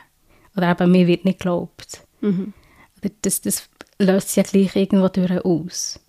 [0.56, 2.02] Oder eben, mir wird nicht geglaubt.
[2.22, 6.00] Oder das, das löst sich ja gleich irgendwo durch aus.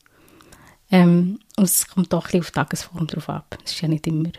[0.90, 3.58] Ähm, und es kommt doch ein bisschen auf die Tagesform drauf ab.
[3.64, 4.32] Das ist ja nicht immer.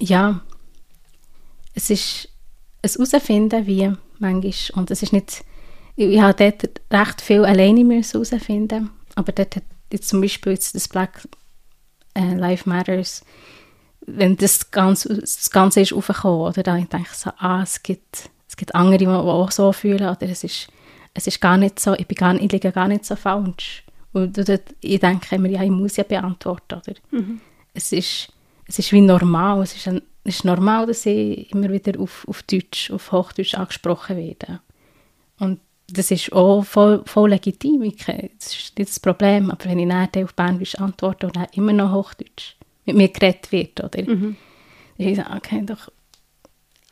[0.00, 0.42] Ja,
[1.74, 2.28] es ist
[2.82, 5.44] ein Herausfinden, wie manchmal, und es ist nicht,
[5.96, 10.88] ich, habe dort recht viel alleine herausfinden, aber dort hat jetzt zum Beispiel jetzt das
[10.88, 11.26] Black
[12.14, 13.24] äh, Lives Matters,
[14.06, 18.30] wenn das Ganze, das Ganze ist aufgekommen, oder, dann denke ich so, ah, es gibt,
[18.48, 20.68] es gibt andere, die auch so fühlen, oder es ist,
[21.14, 23.82] es ist gar nicht so, ich, bin gar, ich liege gar nicht so falsch.
[24.12, 24.38] Und
[24.80, 26.94] ich denke immer, ja, ich muss ja beantworten, oder?
[27.74, 28.32] Es, ist,
[28.66, 32.26] es ist wie normal, es ist, ein, es ist normal, dass ich immer wieder auf,
[32.28, 34.60] auf Deutsch, auf Hochdeutsch angesprochen werde.
[35.38, 39.78] Und das ist auch voll, voll legitim, ich, das ist nicht das Problem, aber wenn
[39.78, 44.02] ich dann auf Berndeutsch antworte und dann immer noch Hochdeutsch mit mir geredet wird, oder?
[44.02, 44.36] Dann
[44.98, 45.92] ich sage, okay, doch,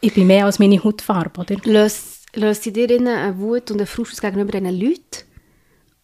[0.01, 1.57] ich bin mehr als meine Hautfarbe, oder?
[1.65, 5.25] Löst, löst in dir eine Wut und eine Frust gegenüber diesen Leuten?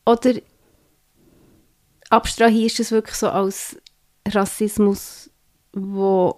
[0.06, 0.40] Oder
[2.08, 3.76] abstrahierst du es wirklich so als
[4.26, 5.30] Rassismus,
[5.74, 6.34] der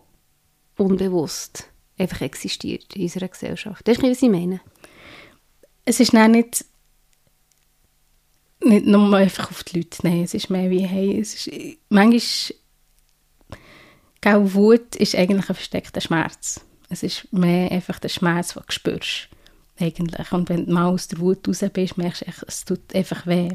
[0.83, 1.68] unbewusst
[1.99, 3.87] einfach existiert in unserer Gesellschaft?
[3.87, 4.61] Das ist nicht, was ich meine.
[5.85, 6.64] es ist nicht,
[8.61, 12.59] nicht nur einfach auf die Leute, nein, es ist mehr wie, hey, es ist, manchmal,
[14.21, 16.61] gell, Wut ist eigentlich ein versteckter Schmerz.
[16.88, 19.29] Es ist mehr einfach der Schmerz, den du spürst,
[19.79, 20.33] eigentlich.
[20.33, 23.49] Und wenn du mal aus der Wut raus bist, merkst du, es tut einfach weh.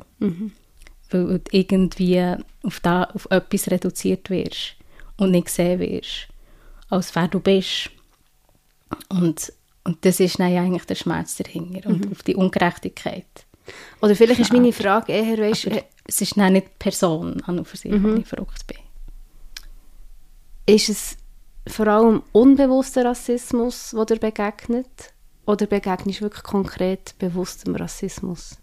[1.09, 4.75] Weil du irgendwie auf, da, auf etwas reduziert wirst
[5.17, 6.27] und nicht gesehen wirst,
[6.89, 7.89] als wer du bist.
[9.09, 13.25] Und, und das ist dann ja eigentlich der Schmerz dahinter und auf die Ungerechtigkeit.
[14.01, 17.59] Oder vielleicht ist meine Frage eher, weißt, Aber es ist dann nicht die Person an
[17.59, 18.77] und für sich, wenn ich verrückt bin.
[20.65, 21.17] ist es
[21.67, 25.13] vor allem unbewusster Rassismus, der dir begegnet?
[25.45, 28.57] Oder begegnest du wirklich konkret bewusstem Rassismus?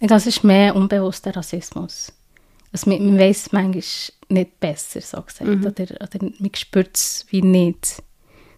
[0.00, 2.12] Ich glaube, es ist mehr unbewusster Rassismus.
[2.72, 3.82] Also man, man weiß manchmal
[4.34, 5.48] nicht besser, so gesagt.
[5.48, 8.02] Oder, oder man spürt es wie nicht,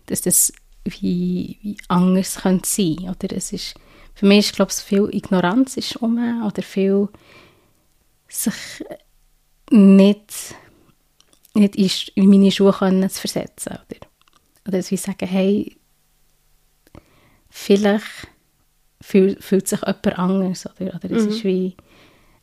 [0.06, 0.52] dass das
[0.84, 3.08] wie, wie anders könnte sein.
[3.10, 3.74] Oder es ist
[4.14, 7.08] für mich ist, glaube ich, viel Ignoranz ist um oder viel
[8.28, 8.54] sich
[9.70, 10.54] nicht,
[11.54, 11.90] nicht in,
[12.24, 13.72] in meine Schuhe können zu versetzen.
[13.72, 14.00] Oder,
[14.66, 15.76] oder dass wir sagen, hey,
[17.50, 18.04] vielleicht
[19.02, 20.66] fühlt, fühlt sich jemand anders.
[20.80, 21.28] Oder, oder es Mhm.
[21.28, 21.76] ist wie,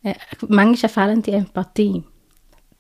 [0.04, 0.14] äh,
[0.48, 2.04] manchmal eine fehlende Empathie,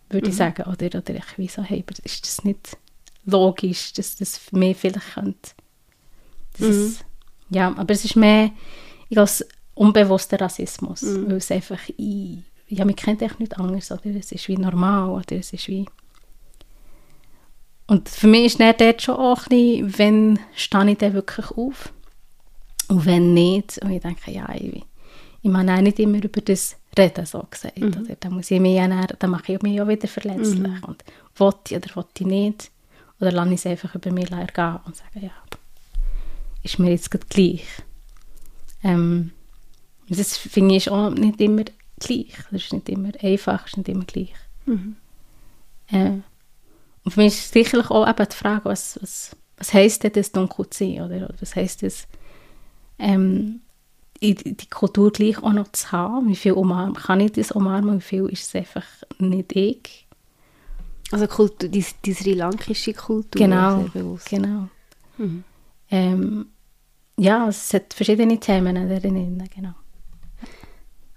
[0.09, 0.31] würde Mhm.
[0.31, 0.63] ich sagen.
[0.63, 2.77] Oder, oder ich wie so, hey, ist das nicht
[3.25, 5.51] logisch, dass das für mich vielleicht könnte.
[6.53, 6.69] Das Mhm.
[6.69, 7.05] ist,
[7.49, 8.51] ja, aber es ist mehr,
[9.09, 9.31] ich glaube,
[9.75, 11.27] unbewusster Rassismus, Mhm.
[11.29, 12.37] weil es einfach, ich,
[12.67, 15.85] ja, man kennt echt nicht anders, oder es ist wie normal, oder es ist wie
[17.85, 21.51] und für mich ist dann dort schon auch ein bisschen, wenn stehe ich dann wirklich
[21.51, 21.93] auf
[22.87, 24.83] und wenn nicht, und ich denke, ja, ich,
[25.41, 27.87] ich mag auch nicht immer über das reden, so gesagt, Mhm.
[27.87, 31.03] oder dann muss ich mich ja dann, dann mache ich mich auch wieder verletzlich und
[31.37, 32.71] will ich oder will ich nicht,
[33.19, 35.31] oder lasse ich es einfach über mich ergehen und sage, ja,
[36.63, 37.65] ist mir jetzt gerade gleich.
[38.83, 39.31] Ähm,
[40.09, 41.63] das finde ich auch nicht immer
[41.99, 42.35] gleich.
[42.51, 44.33] Das ist nicht immer einfach, ist nicht immer gleich.
[45.87, 46.19] Äh,
[47.05, 50.31] und für mich ist sicherlich auch eben die Frage, was, was, was heisst denn das
[50.31, 51.01] dunkel zu sein?
[51.01, 52.07] Oder, was heisst das,
[52.99, 53.61] ähm,
[54.23, 56.29] die Kultur gleich auch noch zu haben?
[56.29, 57.97] Wie viel umarmen, kann ich das umarmen?
[57.97, 58.85] Wie viel ist es einfach
[59.19, 60.07] nicht ich?
[61.11, 63.39] Also Kultur, die, die sri lankische Kultur.
[63.39, 64.29] Genau, sehr bewusst.
[64.29, 64.69] genau.
[65.17, 65.43] Mhm.
[65.91, 66.45] Ähm,
[67.17, 69.75] ja, es hat verschiedene Themen darin, genau.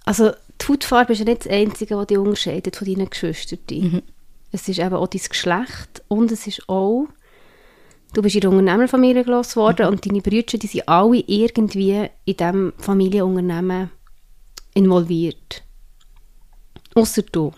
[0.05, 3.59] Also die Hautfarbe ist ja nicht das Einzige, was dich unterscheidet von deinen Geschwistern.
[3.69, 4.01] Mhm.
[4.51, 7.07] Es ist eben auch dein Geschlecht und es ist auch,
[8.17, 12.35] du bist in einer Unternehmerfamilie groß geworden und deine Brüder, die sind alle irgendwie in
[12.35, 13.91] diesem Familienunternehmen
[14.73, 15.63] involviert.
[16.95, 17.53] Außer du.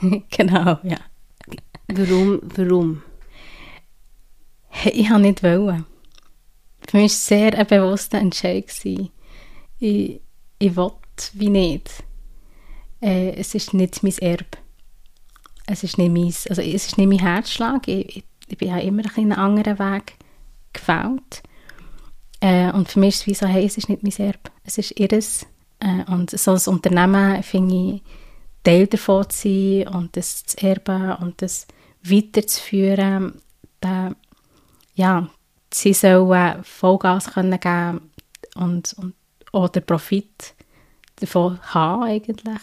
[0.30, 0.98] genau, ja.
[1.86, 2.40] Warum?
[2.56, 3.02] Warum?
[4.92, 5.86] Ich habe nicht wollen.
[6.88, 8.66] Für mich war es sehr ein bewusster Entscheid.
[8.66, 9.10] gewesen.
[9.78, 10.20] Ich,
[10.58, 10.90] ich will
[11.34, 12.02] wie nicht.
[13.00, 14.58] Äh, es ist nicht mein Erbe.
[15.66, 17.86] Es ist nicht mein, also es ist nicht mein Herzschlag.
[17.86, 18.24] Ich, ich,
[18.60, 20.14] ich ja immer ein einen anderen Weg
[20.72, 21.42] gewählt.
[22.40, 24.50] Äh, und für mich ist es wie so, hey, es ist nicht mein Erbe.
[24.64, 25.46] Es ist ihres.
[25.80, 28.02] Äh, und so als Unternehmen finde ich,
[28.64, 31.66] Teil davon zu sein und das zu erben und das
[32.02, 33.40] weiterzuführen,
[33.80, 34.14] da,
[34.94, 35.28] ja,
[35.72, 38.10] sie sollen Vollgas können geben
[38.54, 39.14] und, und
[39.52, 40.54] auch den Profit
[41.16, 42.60] davon haben eigentlich.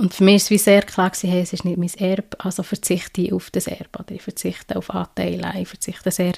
[0.00, 2.40] Und für mich war es wie sehr klar, gewesen, hey, es ist nicht mein Erbe,
[2.40, 3.98] also verzichte ich auf das Erbe.
[3.98, 6.32] Oder ich verzichte auf Anteile, ich verzichte sehr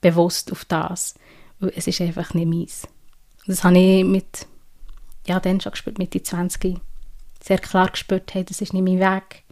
[0.00, 1.16] bewusst auf das,
[1.58, 2.84] weil es ist einfach nicht meins.
[3.40, 4.46] Und das habe ich mit,
[5.26, 6.78] ja, dann schon gespürt, mit den 20
[7.42, 9.42] sehr klar gespürt, hey, das ist nicht mein Weg.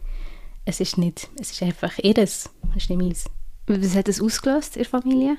[0.63, 3.25] Es ist nicht, es ist einfach ihres, es ist nicht meins.
[3.67, 5.37] Was hat das ausgelöst in der Familie?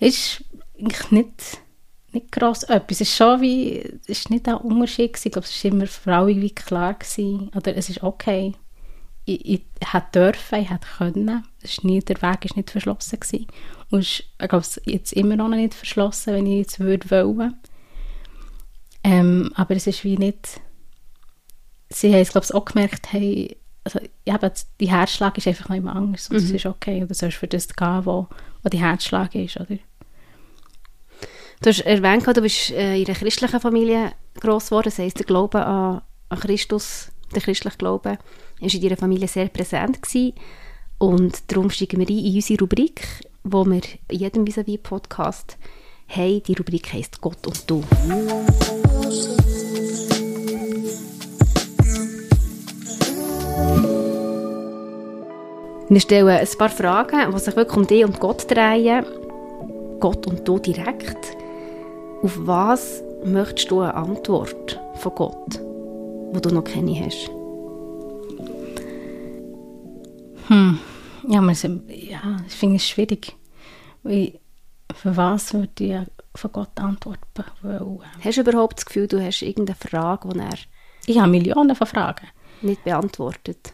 [0.00, 0.44] Es ist
[0.78, 1.60] eigentlich nicht,
[2.16, 3.00] nicht gross etwas.
[3.00, 5.28] Es ist schon wie, es ist nicht ein Unterschied gewesen.
[5.28, 7.50] Ich glaube, es war immer für alle wie klar gewesen.
[7.54, 8.54] Oder es ist okay.
[9.24, 11.44] Ich, ich hätte dürfen, ich hätte können.
[11.62, 13.46] Es ist nie, der Weg ist nicht verschlossen gewesen.
[13.90, 16.80] Und es ist, ich glaube, es ist jetzt immer noch nicht verschlossen, wenn ich jetzt
[16.80, 17.54] würde wollen.
[19.04, 20.60] Ähm, aber es ist wie nicht,
[21.88, 24.36] sie haben es, glaube ich, auch gemerkt, hey, also, ja,
[24.80, 27.04] die Herzschlag ist einfach noch immer anders und es ist okay.
[27.06, 28.26] Du sollst für das gehen, wo,
[28.64, 29.78] wo die Herzschlag ist, oder?
[31.62, 34.86] Du hast erwähnt, du bist äh, in einer christlichen Familie gross geworden.
[34.86, 36.02] Das heisst, der Glaube an
[36.40, 38.18] Christus, der christliche Glaube, war
[38.60, 40.34] in deiner Familie sehr präsent gewesen.
[40.98, 43.02] Und darum steigen wir ein in unsere Rubrik,
[43.44, 45.56] wo wir in jedem vis podcast
[46.08, 46.42] haben.
[46.42, 47.82] Die Rubrik heisst Gott und du.
[55.88, 59.04] Wir stellen ein paar Fragen, die sich wirklich um dich und Gott drehen.
[60.00, 61.36] Gott und du direkt.
[62.22, 65.60] Auf was möchtest du eine Antwort von Gott,
[66.34, 67.30] die du noch keine hast?
[71.28, 73.34] Ja, wir sind, ja, ich finde es schwierig.
[74.02, 74.38] Weil,
[74.94, 76.04] für was würde ich ja
[76.34, 77.20] von Gott antworten
[77.62, 78.00] wollen?
[78.22, 80.54] Hast du überhaupt das Gefühl, du hast irgendeine Frage, die er
[81.06, 82.28] Ich habe Millionen von Fragen.
[82.62, 83.72] nicht beantwortet?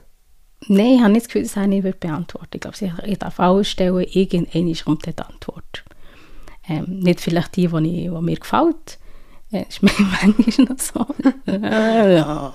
[0.69, 3.69] Nein, ich habe nicht das Gefühl, dass er nicht beantworten Ich glaube, ich- darf alles
[3.69, 5.85] stellen, irgendwann kommt die Antwort.
[6.69, 8.99] Ähm, nicht vielleicht die, die, ich, die mir gefällt.
[9.51, 11.07] Äh, ist manchmal noch so.
[11.47, 12.53] Äh, ja.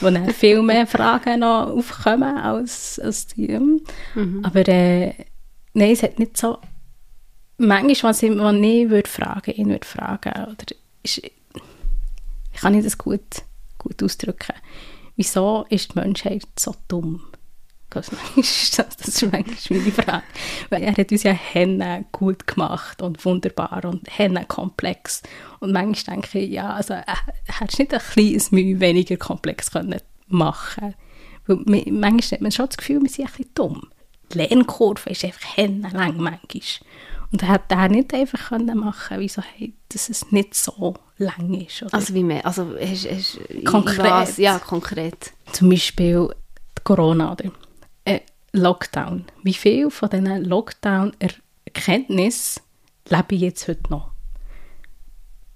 [0.00, 3.48] Wo dann viel mehr Fragen noch aufkommen als, als die.
[4.14, 4.40] ähm.
[4.42, 5.14] Aber äh,
[5.74, 6.58] nein, es hat nicht so...
[7.58, 10.66] Manchmal, was ich, was ich würde fragen, ihn würde fragen, oder
[11.04, 13.20] ist, wie kann ich das gut,
[13.78, 14.54] gut ausdrücken?
[15.16, 17.22] Wieso ist die Menschheit so dumm?
[18.36, 20.22] Ist das, das ist manchmal meine Frage.
[20.70, 25.22] Weil er hat uns ja Hennen gut gemacht und wunderbar und Hennen komplex.
[25.60, 27.16] Und manchmal denke ich, ja, also er
[27.46, 30.94] hätte nicht ein kleines Mühe weniger komplex können machen
[31.46, 31.56] Weil
[31.90, 33.88] manchmal hat man schon das Gefühl, wir sind ein bisschen dumm.
[34.32, 36.38] Die Lernkurve ist einfach Hennenlang manchmal.
[37.32, 41.54] Und er hat er nicht einfach können machen wieso hey, dass es nicht so lang
[41.54, 41.82] ist.
[41.82, 41.94] Oder?
[41.94, 42.44] Also wie mehr?
[42.44, 44.04] Also hast, hast, Konkret.
[44.04, 44.36] Was?
[44.36, 45.32] Ja, konkret.
[45.52, 46.28] Zum Beispiel
[46.84, 47.50] Corona oder äh,
[48.52, 49.24] Lockdown.
[49.42, 52.62] Wie viel von diesen Lockdown-Erkenntnissen
[53.08, 54.12] lebe ich jetzt heute noch?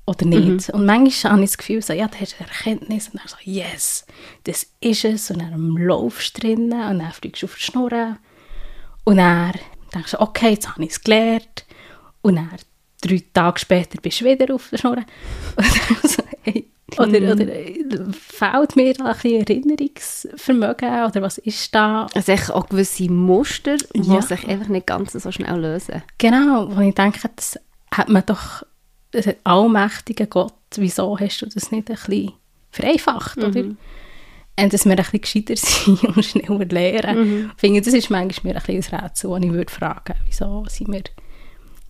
[0.07, 0.71] Oder nicht?
[0.71, 3.27] Und manchmal habe ich das Gefühl, so, ja, da hast du eine Erkenntnis und dann
[3.27, 4.07] so, yes,
[4.45, 5.31] das ist es.
[5.31, 8.17] Und dann laufst du drinnen und dann fliegst du auf die Schnur.
[9.05, 9.53] Und dann
[9.93, 11.65] denkst du, okay, jetzt habe ich es gelernt.
[12.23, 12.51] Und dann,
[13.01, 14.97] drei Tage später, bist du wieder auf der Schnur.
[15.57, 20.89] Und dann so, hey, oder, oder äh, fehlt mir da ein bisschen Erinnerungsvermögen?
[21.05, 22.07] Oder was ist da?
[22.15, 24.23] Also echt auch gewisse Muster, die Ja.
[24.23, 26.03] sich einfach nicht ganz so schnell lösen.
[26.19, 27.59] Genau, wo ich denke, das
[27.93, 28.63] hat man doch,
[29.11, 32.33] das hat allmächtiger Gott, wieso hast du das nicht ein bisschen
[32.71, 33.65] vereinfacht, oder?
[34.59, 37.51] Und dass wir ein bisschen gescheiter sind und schneller lernen.
[37.57, 40.65] Ich finde, das ist manchmal mir ein bisschen ein Rätsel, das ich würde fragen, wieso
[40.69, 41.03] sind wir,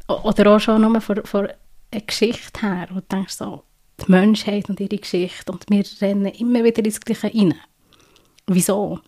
[0.08, 1.48] oder auch schon nur von, von
[1.92, 3.62] einer Geschichte her, wo du denkst so,
[4.00, 7.54] die Menschheit und ihre Geschichte und wir rennen immer wieder ins Gleiche rein.
[8.46, 9.00] Wieso?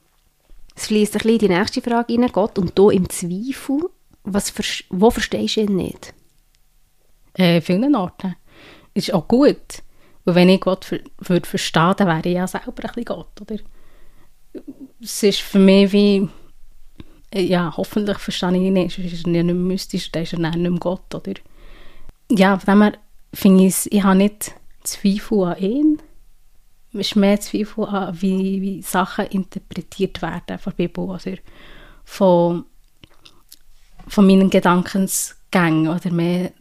[0.74, 3.90] Es fließt ein bisschen die nächste Frage rein, Gott, und hier im Zweifel,
[4.24, 4.52] was,
[4.90, 6.14] wo verstehst du ihn nicht?
[7.34, 8.34] äh, vielen Orten.
[8.94, 9.82] Ist auch gut.
[10.24, 13.40] Weil wenn ich Gott ver würde verstehen, dann wäre ich ja selber ein bisschen Gott,
[13.40, 13.56] oder?
[15.00, 16.28] Es ist für mich wie,
[17.32, 20.32] äh, ja, hoffentlich verstehe ich ihn nicht, sonst ist er nicht mehr mystisch, dann ist
[20.32, 21.34] er nicht mehr Gott, oder?
[22.30, 22.92] Ja, von dem her
[23.32, 24.52] finde ich, es- ich habe nicht
[24.88, 26.02] Zweifel an ihn,
[26.92, 31.36] es ist mehr Zweifel an, wie, wie Sachen interpretiert werden von der Bibel, oder
[32.04, 32.64] von,
[34.06, 36.52] von meinen Gedankensgängen, oder mehr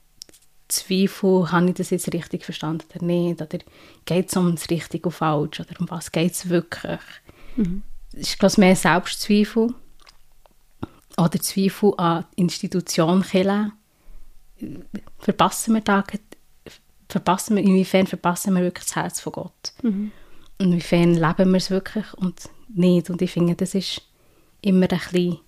[0.68, 3.42] Zweifel, habe ich das jetzt richtig verstanden oder nicht?
[3.42, 3.60] Oder
[4.06, 5.60] geht es um das Richtig und Falsch?
[5.62, 7.00] Oder um was geht es wirklich?
[8.12, 9.74] Es ist, glaube ich, mehr Selbstzweifel.
[11.18, 13.72] Oder Zweifel an die Institution Kirche.
[15.20, 16.04] Verpassen wir da,
[17.10, 19.74] verpassen wir, inwiefern verpassen wir wirklich das Herz von Gott?
[20.60, 23.10] Und inwiefern leben wir es wirklich und nicht?
[23.10, 24.02] Und ich finde, das ist
[24.62, 25.40] immer ein bisschen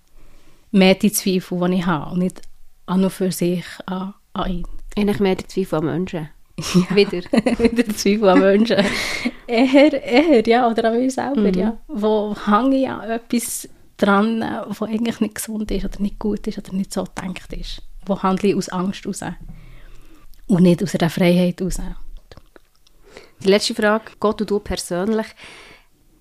[0.70, 2.12] mehr die Zweifel, die ich habe.
[2.12, 2.40] Und nicht
[2.86, 4.66] an und für sich an, an ihn.
[4.96, 6.28] Eigentlich mehr der Zweifel an Menschen.
[6.90, 7.18] Wieder.
[7.58, 8.84] Wieder Zweifel an Menschen.
[9.46, 11.78] eher, eher, ja, oder an mir selber, ja.
[11.88, 16.58] Wo hänge ich an etwas dran, was eigentlich nicht gesund ist oder nicht gut ist
[16.58, 17.82] oder nicht so gedacht ist.
[18.06, 19.20] Wo handle ich aus Angst raus.
[20.50, 21.78] Und nicht aus einer Freiheit raus.
[23.40, 25.28] Die letzte Frage, Gott und du persönlich.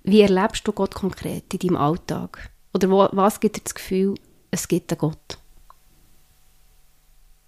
[0.03, 2.51] Wie erlebst du Gott konkret in deinem Alltag?
[2.71, 4.13] Oder wo, was gibt dir das Gefühl,
[4.51, 5.39] es gibt einen Gott?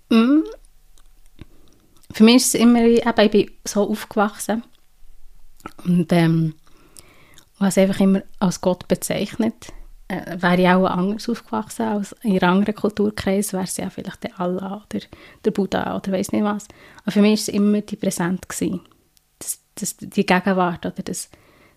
[0.10, 0.42] Mm.
[2.14, 4.64] Für mich ist es immer, eben, ich bin so aufgewachsen
[5.86, 6.56] und ähm,
[7.60, 9.72] was einfach immer als Gott bezeichnet.
[10.12, 14.26] Äh, wäre ich auch anders aufgewachsen als in einem anderen Kulturkreis, wäre es ja vielleicht
[14.26, 15.06] der Allah oder
[15.46, 16.68] der Buddha oder weiß nicht was.
[17.04, 18.82] Aber für mich war es immer die gewesen.
[19.40, 21.30] Das, das, die Gegenwart oder das,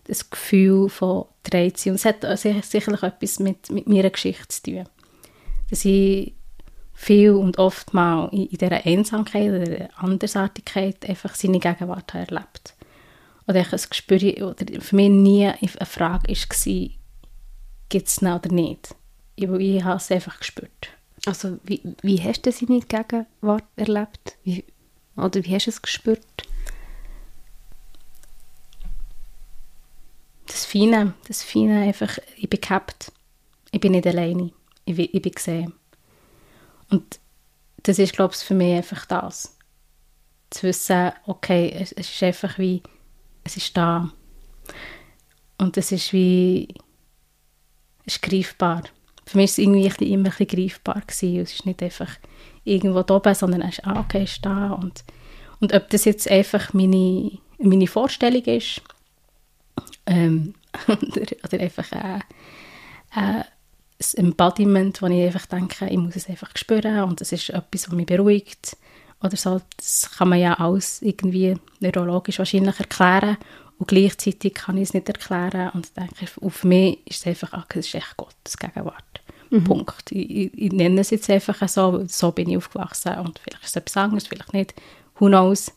[0.04, 1.92] das Gefühl von Dreizehn.
[1.92, 4.88] Und es hat sicherlich etwas mit, mit meiner Geschichte zu tun.
[5.70, 6.34] Dass ich
[6.92, 12.74] viel und oft mal in, in dieser Einsamkeit oder Andersartigkeit einfach seine Gegenwart erlebt.
[13.46, 16.90] Oder ich ein Gespür, oder für mich nie eine Frage war,
[17.94, 18.92] gibt es oder nicht.
[19.36, 20.88] Ich, ich habe es einfach gespürt.
[21.26, 24.36] Also wie, wie hast du seine Gegenwart erlebt?
[24.42, 24.64] Wie,
[25.16, 26.26] oder wie hast du es gespürt?
[30.46, 33.12] Das Feine, das Feine einfach, ich bin gehabt.
[33.70, 34.50] Ich bin nicht alleine.
[34.86, 35.72] Ich, bin- ich bin gesehen.
[36.90, 37.20] Und
[37.84, 39.56] das ist, glaube ich, für mich einfach das.
[40.50, 42.82] Zu wissen, okay, es, es ist einfach wie,
[43.44, 44.10] es ist da.
[45.58, 46.74] Und es ist wie,
[48.06, 48.84] ist greifbar.
[49.26, 51.02] Für mich war es irgendwie immer ein greifbar.
[51.06, 51.40] Gewesen.
[51.40, 52.10] Es ist nicht einfach
[52.64, 54.72] irgendwo da oben, sondern es ist, ah, okay, ist da.
[54.72, 55.04] Und,
[55.60, 58.82] und ob das jetzt einfach meine, meine Vorstellung ist,
[60.06, 60.54] ähm,
[60.88, 62.18] oder, oder einfach äh,
[63.14, 67.50] äh, ein Embodiment, wo ich einfach denke, ich muss es einfach spüren und es ist
[67.50, 68.76] etwas, was mich beruhigt
[69.22, 69.60] oder so.
[69.76, 73.38] Das kann man ja alles irgendwie neurologisch wahrscheinlich erklären
[73.78, 77.66] und gleichzeitig kann ich es nicht erklären und denke, auf mich ist es einfach, ah,
[77.68, 79.04] das ist echt Gottes Gegenwart.
[79.62, 80.10] Punkt.
[80.10, 83.76] Ich, ich, nenne es jetzt einfach so, so bin ich aufgewachsen und vielleicht ist es
[83.76, 84.74] etwas anderes, vielleicht nicht,
[85.18, 85.70] who knows.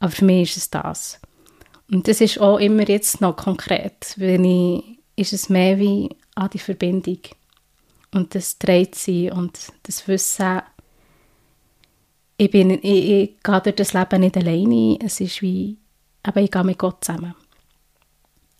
[0.00, 1.20] Aber für mich ist es das.
[1.90, 6.50] Und das ist auch immer jetzt noch konkret, wenn ich, ist es mehr wie an
[6.50, 7.18] die Verbindung.
[8.12, 10.62] Und das dreht sie und das Wissen,
[12.36, 15.76] ich, bin, ich, ich gehe durch das Leben nicht alleine, es ist wie,
[16.28, 17.34] aber ich gehe mit Gott zusammen.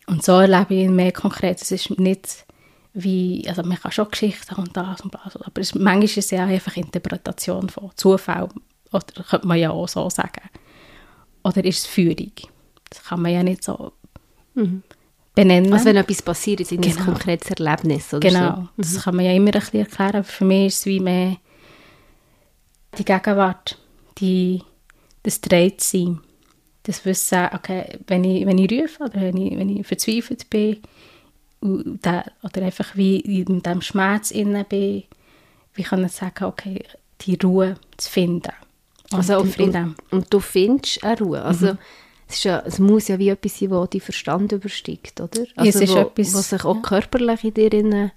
[0.07, 1.61] Und so erlebe ich ihn mehr konkret.
[1.61, 2.45] Es ist nicht
[2.93, 6.31] wie, also man kann schon Geschichten und das und das, aber es, manchmal ist es
[6.31, 8.49] ja einfach Interpretation von Zufall,
[8.91, 10.41] oder könnte man ja auch so sagen.
[11.43, 12.31] Oder ist es Führung?
[12.89, 13.93] Das kann man ja nicht so
[14.55, 14.81] Mhm.
[15.35, 15.71] benennen.
[15.71, 17.05] Also wenn etwas passiert, ist es ein Genau.
[17.05, 18.67] konkretes Erlebnis oder Genau, so.
[18.77, 21.37] das kann man ja immer ein bisschen erklären, aber für mich ist es wie mehr
[22.97, 23.77] die Gegenwart,
[24.17, 24.63] die,
[25.21, 26.19] das Drehtsein,
[26.83, 30.77] das Wissen, okay, wenn ich, wenn ich rufe oder wenn ich, wenn ich verzweifelt bin
[31.59, 35.03] und da, oder einfach wie in diesem Schmerz innen bin,
[35.73, 36.83] wie kann ich sagen, okay,
[37.21, 38.51] die Ruhe zu finden.
[39.11, 39.95] Und Also und, und, Frieden.
[40.11, 41.41] und du findest eine Ruhe.
[41.41, 41.77] Also
[42.27, 45.41] es, ist ja, es muss ja wie etwas sein, das deinen Verstand übersteigt, oder?
[45.41, 46.81] es Also ist wo, etwas- was sich auch ja.
[46.81, 48.11] körperlich in dir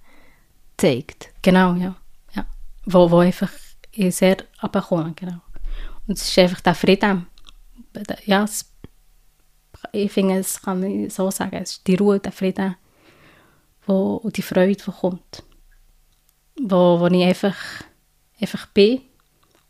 [0.76, 1.30] zeigt.
[1.42, 1.96] Genau, ja.
[2.34, 2.46] ja.
[2.86, 3.50] Wo, wo einfach
[4.08, 5.38] sehr abgekommen, genau.
[6.06, 7.26] Und es ist einfach der Frieden.
[8.24, 8.46] Ja,
[9.92, 12.76] ich finde, es kann ich so sagen, es ist die Ruhe, der Frieden
[13.86, 15.42] wo, und die Freude, die kommt.
[16.60, 17.56] Wo, wo ich einfach,
[18.40, 19.00] einfach bin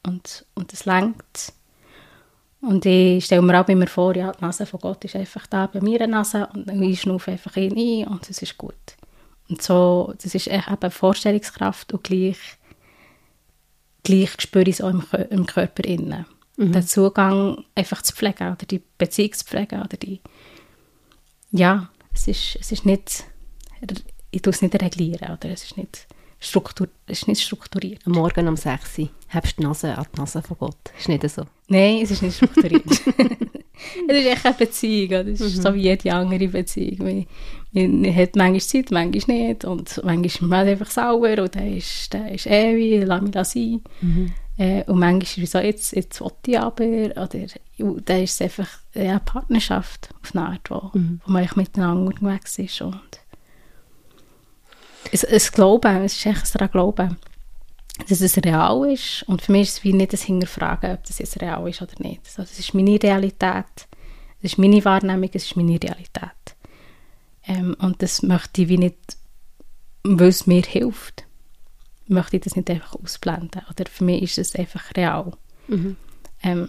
[0.06, 1.52] und, und lenkt.
[2.60, 5.66] Und ich stelle mir auch immer vor, ja, die Nase von Gott ist einfach da
[5.66, 8.74] bei mir Nase und ich schnaufe einfach ihn ein und es ist gut.
[9.48, 12.38] Und so, das ist eben Vorstellungskraft und gleich,
[14.04, 16.24] gleich spüre ich es auch im, im Körper innen.
[16.56, 20.20] Den Zugang einfach zu pflegen oder die Beziehung zu pflegen oder die,
[21.50, 23.24] ja, es ist, es ist nicht,
[24.30, 26.06] ich tue es nicht reglieren oder es ist nicht,
[26.38, 28.00] struktur, es ist nicht strukturiert.
[28.06, 30.92] Am Morgen um 6 Uhr hebst du die Nase an die Nase von Gott.
[30.98, 31.44] Ist nicht so.
[31.68, 32.84] Nein, es ist nicht strukturiert.
[34.08, 35.08] es ist echt eine Beziehung.
[35.08, 35.28] oder?
[35.28, 37.26] Es ist so wie jede andere Beziehung.
[37.72, 39.64] Man, man hat manchmal Zeit, manchmal nicht.
[39.64, 43.52] Und manchmal ist man einfach sauer und dann ist, dann ist ewig, lass mich das
[43.52, 43.80] sein.
[44.58, 46.84] Äh, und manchmal ist es so, jetzt, jetzt will ich aber.
[46.84, 47.46] Oder,
[47.78, 52.06] dann ist es einfach ja, eine Partnerschaft auf eine Art, wo, wo man eigentlich miteinander
[52.06, 52.80] unterwegs ist.
[52.82, 53.00] Und
[55.10, 57.16] es, es Glauben, es ist echt ein Glauben
[58.08, 59.22] dass es real ist.
[59.24, 61.94] Und für mich ist es wie nicht das Hinterfragen, ob das jetzt real ist oder
[61.98, 62.22] nicht.
[62.26, 63.88] Also es ist meine Realität,
[64.38, 66.56] es ist meine Wahrnehmung, es ist meine Realität.
[67.46, 69.16] Ähm, und das möchte ich wie nicht,
[70.04, 71.24] weil es mir hilft,
[72.12, 73.62] möchte ich das nicht einfach ausblenden.
[73.70, 75.32] Oder für mich ist es einfach real.
[76.42, 76.68] Ähm,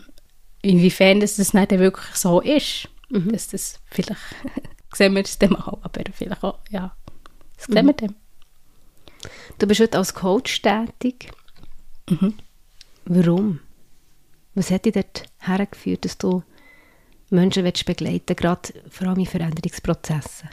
[0.62, 4.22] inwiefern das, das nicht wirklich so ist, dass das vielleicht,
[4.94, 6.96] sehen wir es dann mal, aber vielleicht auch, ja,
[7.58, 8.16] das sehen wir dann.
[9.58, 11.32] Du bist heute als Coach tätig.
[13.06, 13.60] Warum?
[14.56, 16.44] Was hat dich dort hergeführt, dass du
[17.30, 20.50] Menschen willst begleiten gerade vor allem in Veränderungsprozessen?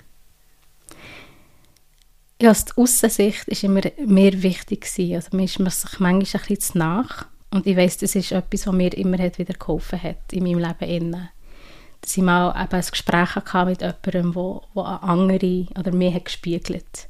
[2.41, 5.15] Ja, die Aussensicht ist immer mehr wichtig gewesen.
[5.15, 7.27] Also mir ist man sich manchmal ein bisschen nach.
[7.51, 10.59] Und ich weiss, das ist etwas, was mir immer hat wieder geholfen hat in meinem
[10.59, 10.91] Leben.
[10.91, 11.29] Innen.
[12.01, 16.25] Dass ich mal eben ein Gespräch hatte mit jemandem, wo eine andere oder mir hat
[16.25, 17.09] gespiegelt.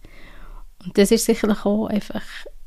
[0.84, 2.24] Und das ist sicherlich auch einfach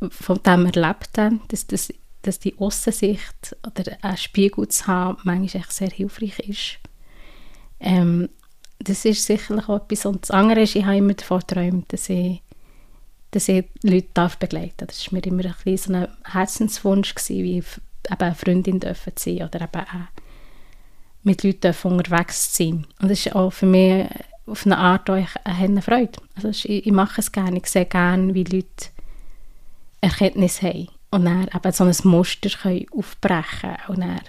[0.09, 1.91] von dem Erlebten, dass, das,
[2.21, 6.79] dass die Aussensicht oder einen Spiegel zu haben, manchmal echt sehr hilfreich ist.
[7.81, 8.29] Ähm,
[8.79, 10.05] das ist sicherlich auch etwas.
[10.05, 12.41] Und das andere ist, ich habe immer davon geträumt, dass ich,
[13.33, 14.89] dass ich Leute darf begleiten darf.
[14.89, 17.65] Das war mir immer ein bisschen so ein Herzenswunsch, gewesen, wie eben
[18.19, 20.21] eine Freundin dürfen zu sein oder eben auch
[21.23, 22.87] mit Leuten dürfen unterwegs zu sein.
[23.01, 24.07] Und das ist auch für mich
[24.45, 26.19] auf eine Art auch eine Freude.
[26.35, 27.57] Also ich, ich mache es gerne.
[27.57, 28.87] Ich sehe gerne, wie Leute
[30.01, 34.19] Erkenntnis haben und dann eben so ein Muster können aufbrechen und dann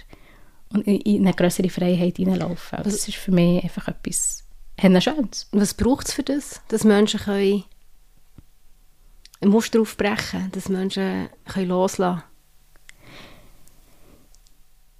[0.70, 2.78] und in in eine größere Freiheit hineinlaufen.
[2.82, 4.44] Das ist für mich einfach etwas
[4.80, 5.48] Schönes.
[5.52, 7.64] Was braucht es für das, dass Menschen können
[9.48, 12.22] Muster aufbrechen dass Menschen können loslassen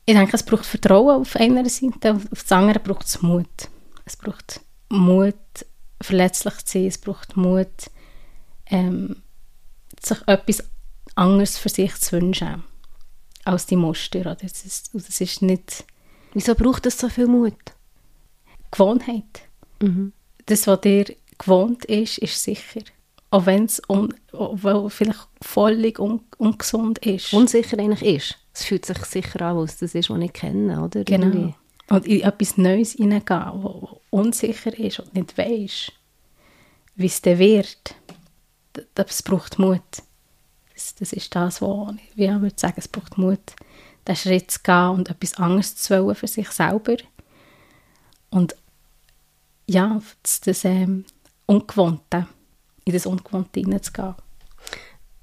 [0.07, 3.69] Ich denke, es braucht Vertrauen auf einer Seite, auf der anderen braucht es Mut.
[4.05, 5.35] Es braucht Mut,
[6.01, 7.91] verletzlich zu sein, es braucht Mut,
[8.67, 9.23] ähm,
[10.03, 10.63] sich etwas
[11.15, 12.65] anderes für sich zu wünschen
[13.45, 14.21] als die Muster.
[14.21, 14.35] Oder?
[14.37, 15.85] Das, ist, das ist nicht
[16.35, 17.55] Wieso braucht es so viel Mut?
[18.73, 19.43] Gewohnheit.
[20.47, 22.83] Das, was dir gewohnt ist, ist sicher.
[23.35, 24.15] Auch wenn es un,
[24.91, 27.33] vielleicht völlig un, ungesund ist.
[27.33, 28.39] Unsicher eigentlich ist.
[28.53, 31.03] Es fühlt sich sicher an, was das ist, was ich kenne, oder?
[31.03, 31.27] Genau.
[31.27, 31.55] Irgendwie.
[31.91, 35.93] Und in etwas Neues hineingehen, wo unsicher ist und nicht weisst,
[36.95, 37.97] wie es dann wird,
[38.95, 39.83] das braucht Mut.
[40.73, 43.57] Das, das ist das, was ich wie würde sagen, es braucht Mut,
[44.07, 46.99] den Schritt zu gehen und etwas anderes zu wollen für sich selber.
[48.31, 48.55] Und
[49.67, 51.05] ja, das, das ähm,
[51.47, 52.29] Ungewohnte
[52.85, 54.15] in das Ungewohnte hineinzugehen.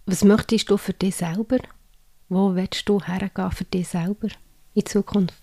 [0.05, 1.59] Was möchtest du für dich selber?
[2.30, 4.30] Wo willst du hergehen für dich selber
[4.74, 5.41] in Zukunft?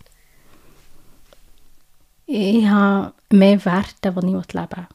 [2.27, 4.87] Ich habe mehr Werte, die ich leben will.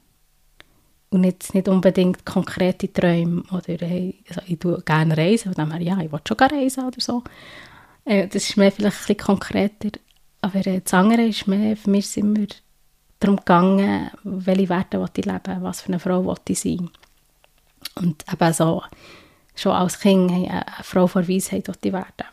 [1.09, 3.43] Und jetzt nicht unbedingt konkrete Träume.
[3.51, 5.49] Oder hey, also ich tue gerne reisen.
[5.49, 7.23] Und dann ja, ich will schon gerne reisen oder so.
[8.05, 9.99] Äh, das ist mir vielleicht ein bisschen konkreter.
[10.41, 12.47] Aber äh, das andere ist mehr, für mich sind wir
[13.19, 16.89] darum gegangen, welche Werte ich leben was für eine Frau ich sein
[17.95, 18.83] Und eben so,
[19.55, 22.27] schon als Kind eine Frau vor Weisheit ich werden.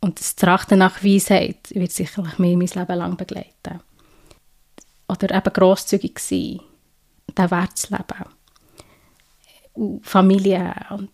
[0.00, 3.80] Und das Trachten nach Weisheit wird sicherlich mich mein Leben lang begleiten.
[5.08, 6.60] Oder eben grosszügig sein,
[7.36, 8.24] den Wert zu leben.
[9.74, 11.10] Und Familie und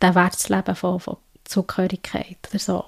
[0.00, 2.84] den Wert zu leben von, von Zugehörigkeit oder so.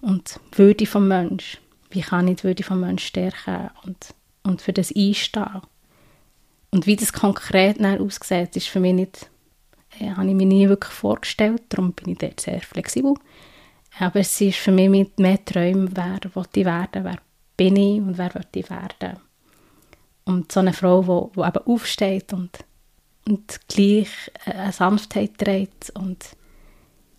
[0.00, 1.60] Und die Würde vom Menschen.
[1.90, 5.62] Wie kann ich die Würde vom Menschen stärken und, und für das einstehen?
[6.70, 9.30] Und wie das konkret aussieht, ist für mich nicht,
[9.98, 11.62] äh, habe ich mir nie wirklich vorgestellt.
[11.68, 13.14] Darum bin ich dort sehr flexibel.
[13.98, 17.18] Aber es ist für mich mit mehr Träumen, wer ich werden, wer
[17.56, 19.18] bin ich und wer ich werden.
[20.24, 22.58] Und so eine Frau, die, die eben aufsteht und,
[23.26, 24.08] und gleich
[24.44, 26.36] eine Sanftheit trägt und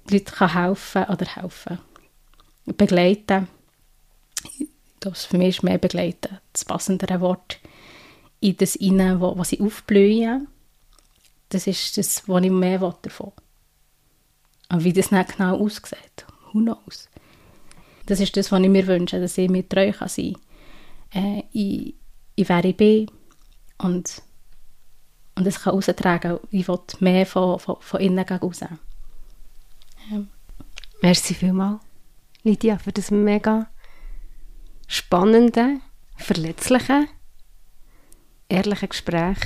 [0.10, 1.80] Leute kann helfen oder helfen,
[2.66, 3.48] begleiten.
[5.00, 7.60] Das für mich ist mehr begleiten, das passendere Wort
[8.40, 10.48] in das hinein, wo, wo sie aufblühen.
[11.50, 13.44] Das ist das, was ich mehr davon will.
[14.70, 17.10] Und wie das nicht genau aussieht, who knows?
[18.06, 20.36] Das ist das, was ich mir wünsche, dass ich mit treu kann sein
[21.12, 21.24] kann.
[21.24, 21.96] Äh, ich,
[22.36, 23.12] ich ich bin
[23.78, 24.22] und,
[25.36, 26.40] und das kann raustragen.
[26.52, 28.60] Ich will mehr von, von, von innen raus.
[28.62, 28.70] Ja.
[31.02, 31.82] Merci vielmals,
[32.44, 33.70] Lydia, für das mega
[34.88, 35.80] spannende,
[36.16, 37.08] verletzliche,
[38.50, 39.38] ehrliche Gespräch.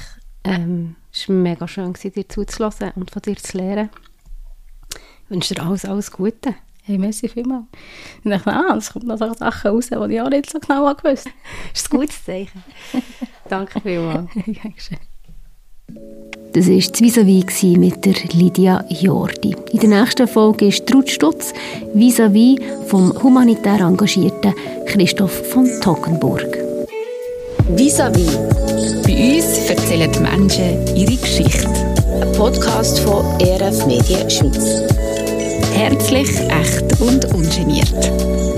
[0.43, 3.89] Ähm, es war mega schön, dir zuzulassen und von dir zu lernen.
[5.25, 6.55] Ich wünsche dir alles, alles Gute.
[6.83, 7.65] Hey, merci vielmals.
[8.23, 10.93] Ich dachte, ah, es kommt noch so Sachen raus, die ich auch nicht so genau
[10.95, 11.35] gewusst habe.
[11.71, 12.63] Das ist ein gutes Zeichen.
[13.49, 14.29] Danke vielmals.
[16.53, 19.55] Das war das Vis-à-vis mit der Lydia Jordi.
[19.71, 21.53] In der nächsten Folge ist Ruth Stutz
[21.93, 24.53] vis-à-vis vom humanitär engagierten
[24.85, 26.70] Christoph von Toggenburg.
[27.69, 28.37] Vis-à-vis.
[29.03, 31.67] Bei uns erzählen die Menschen ihre Geschichte.
[31.67, 34.81] Ein Podcast von ERF Medien Schweiz.
[35.73, 38.50] Herzlich, echt und ungeniert.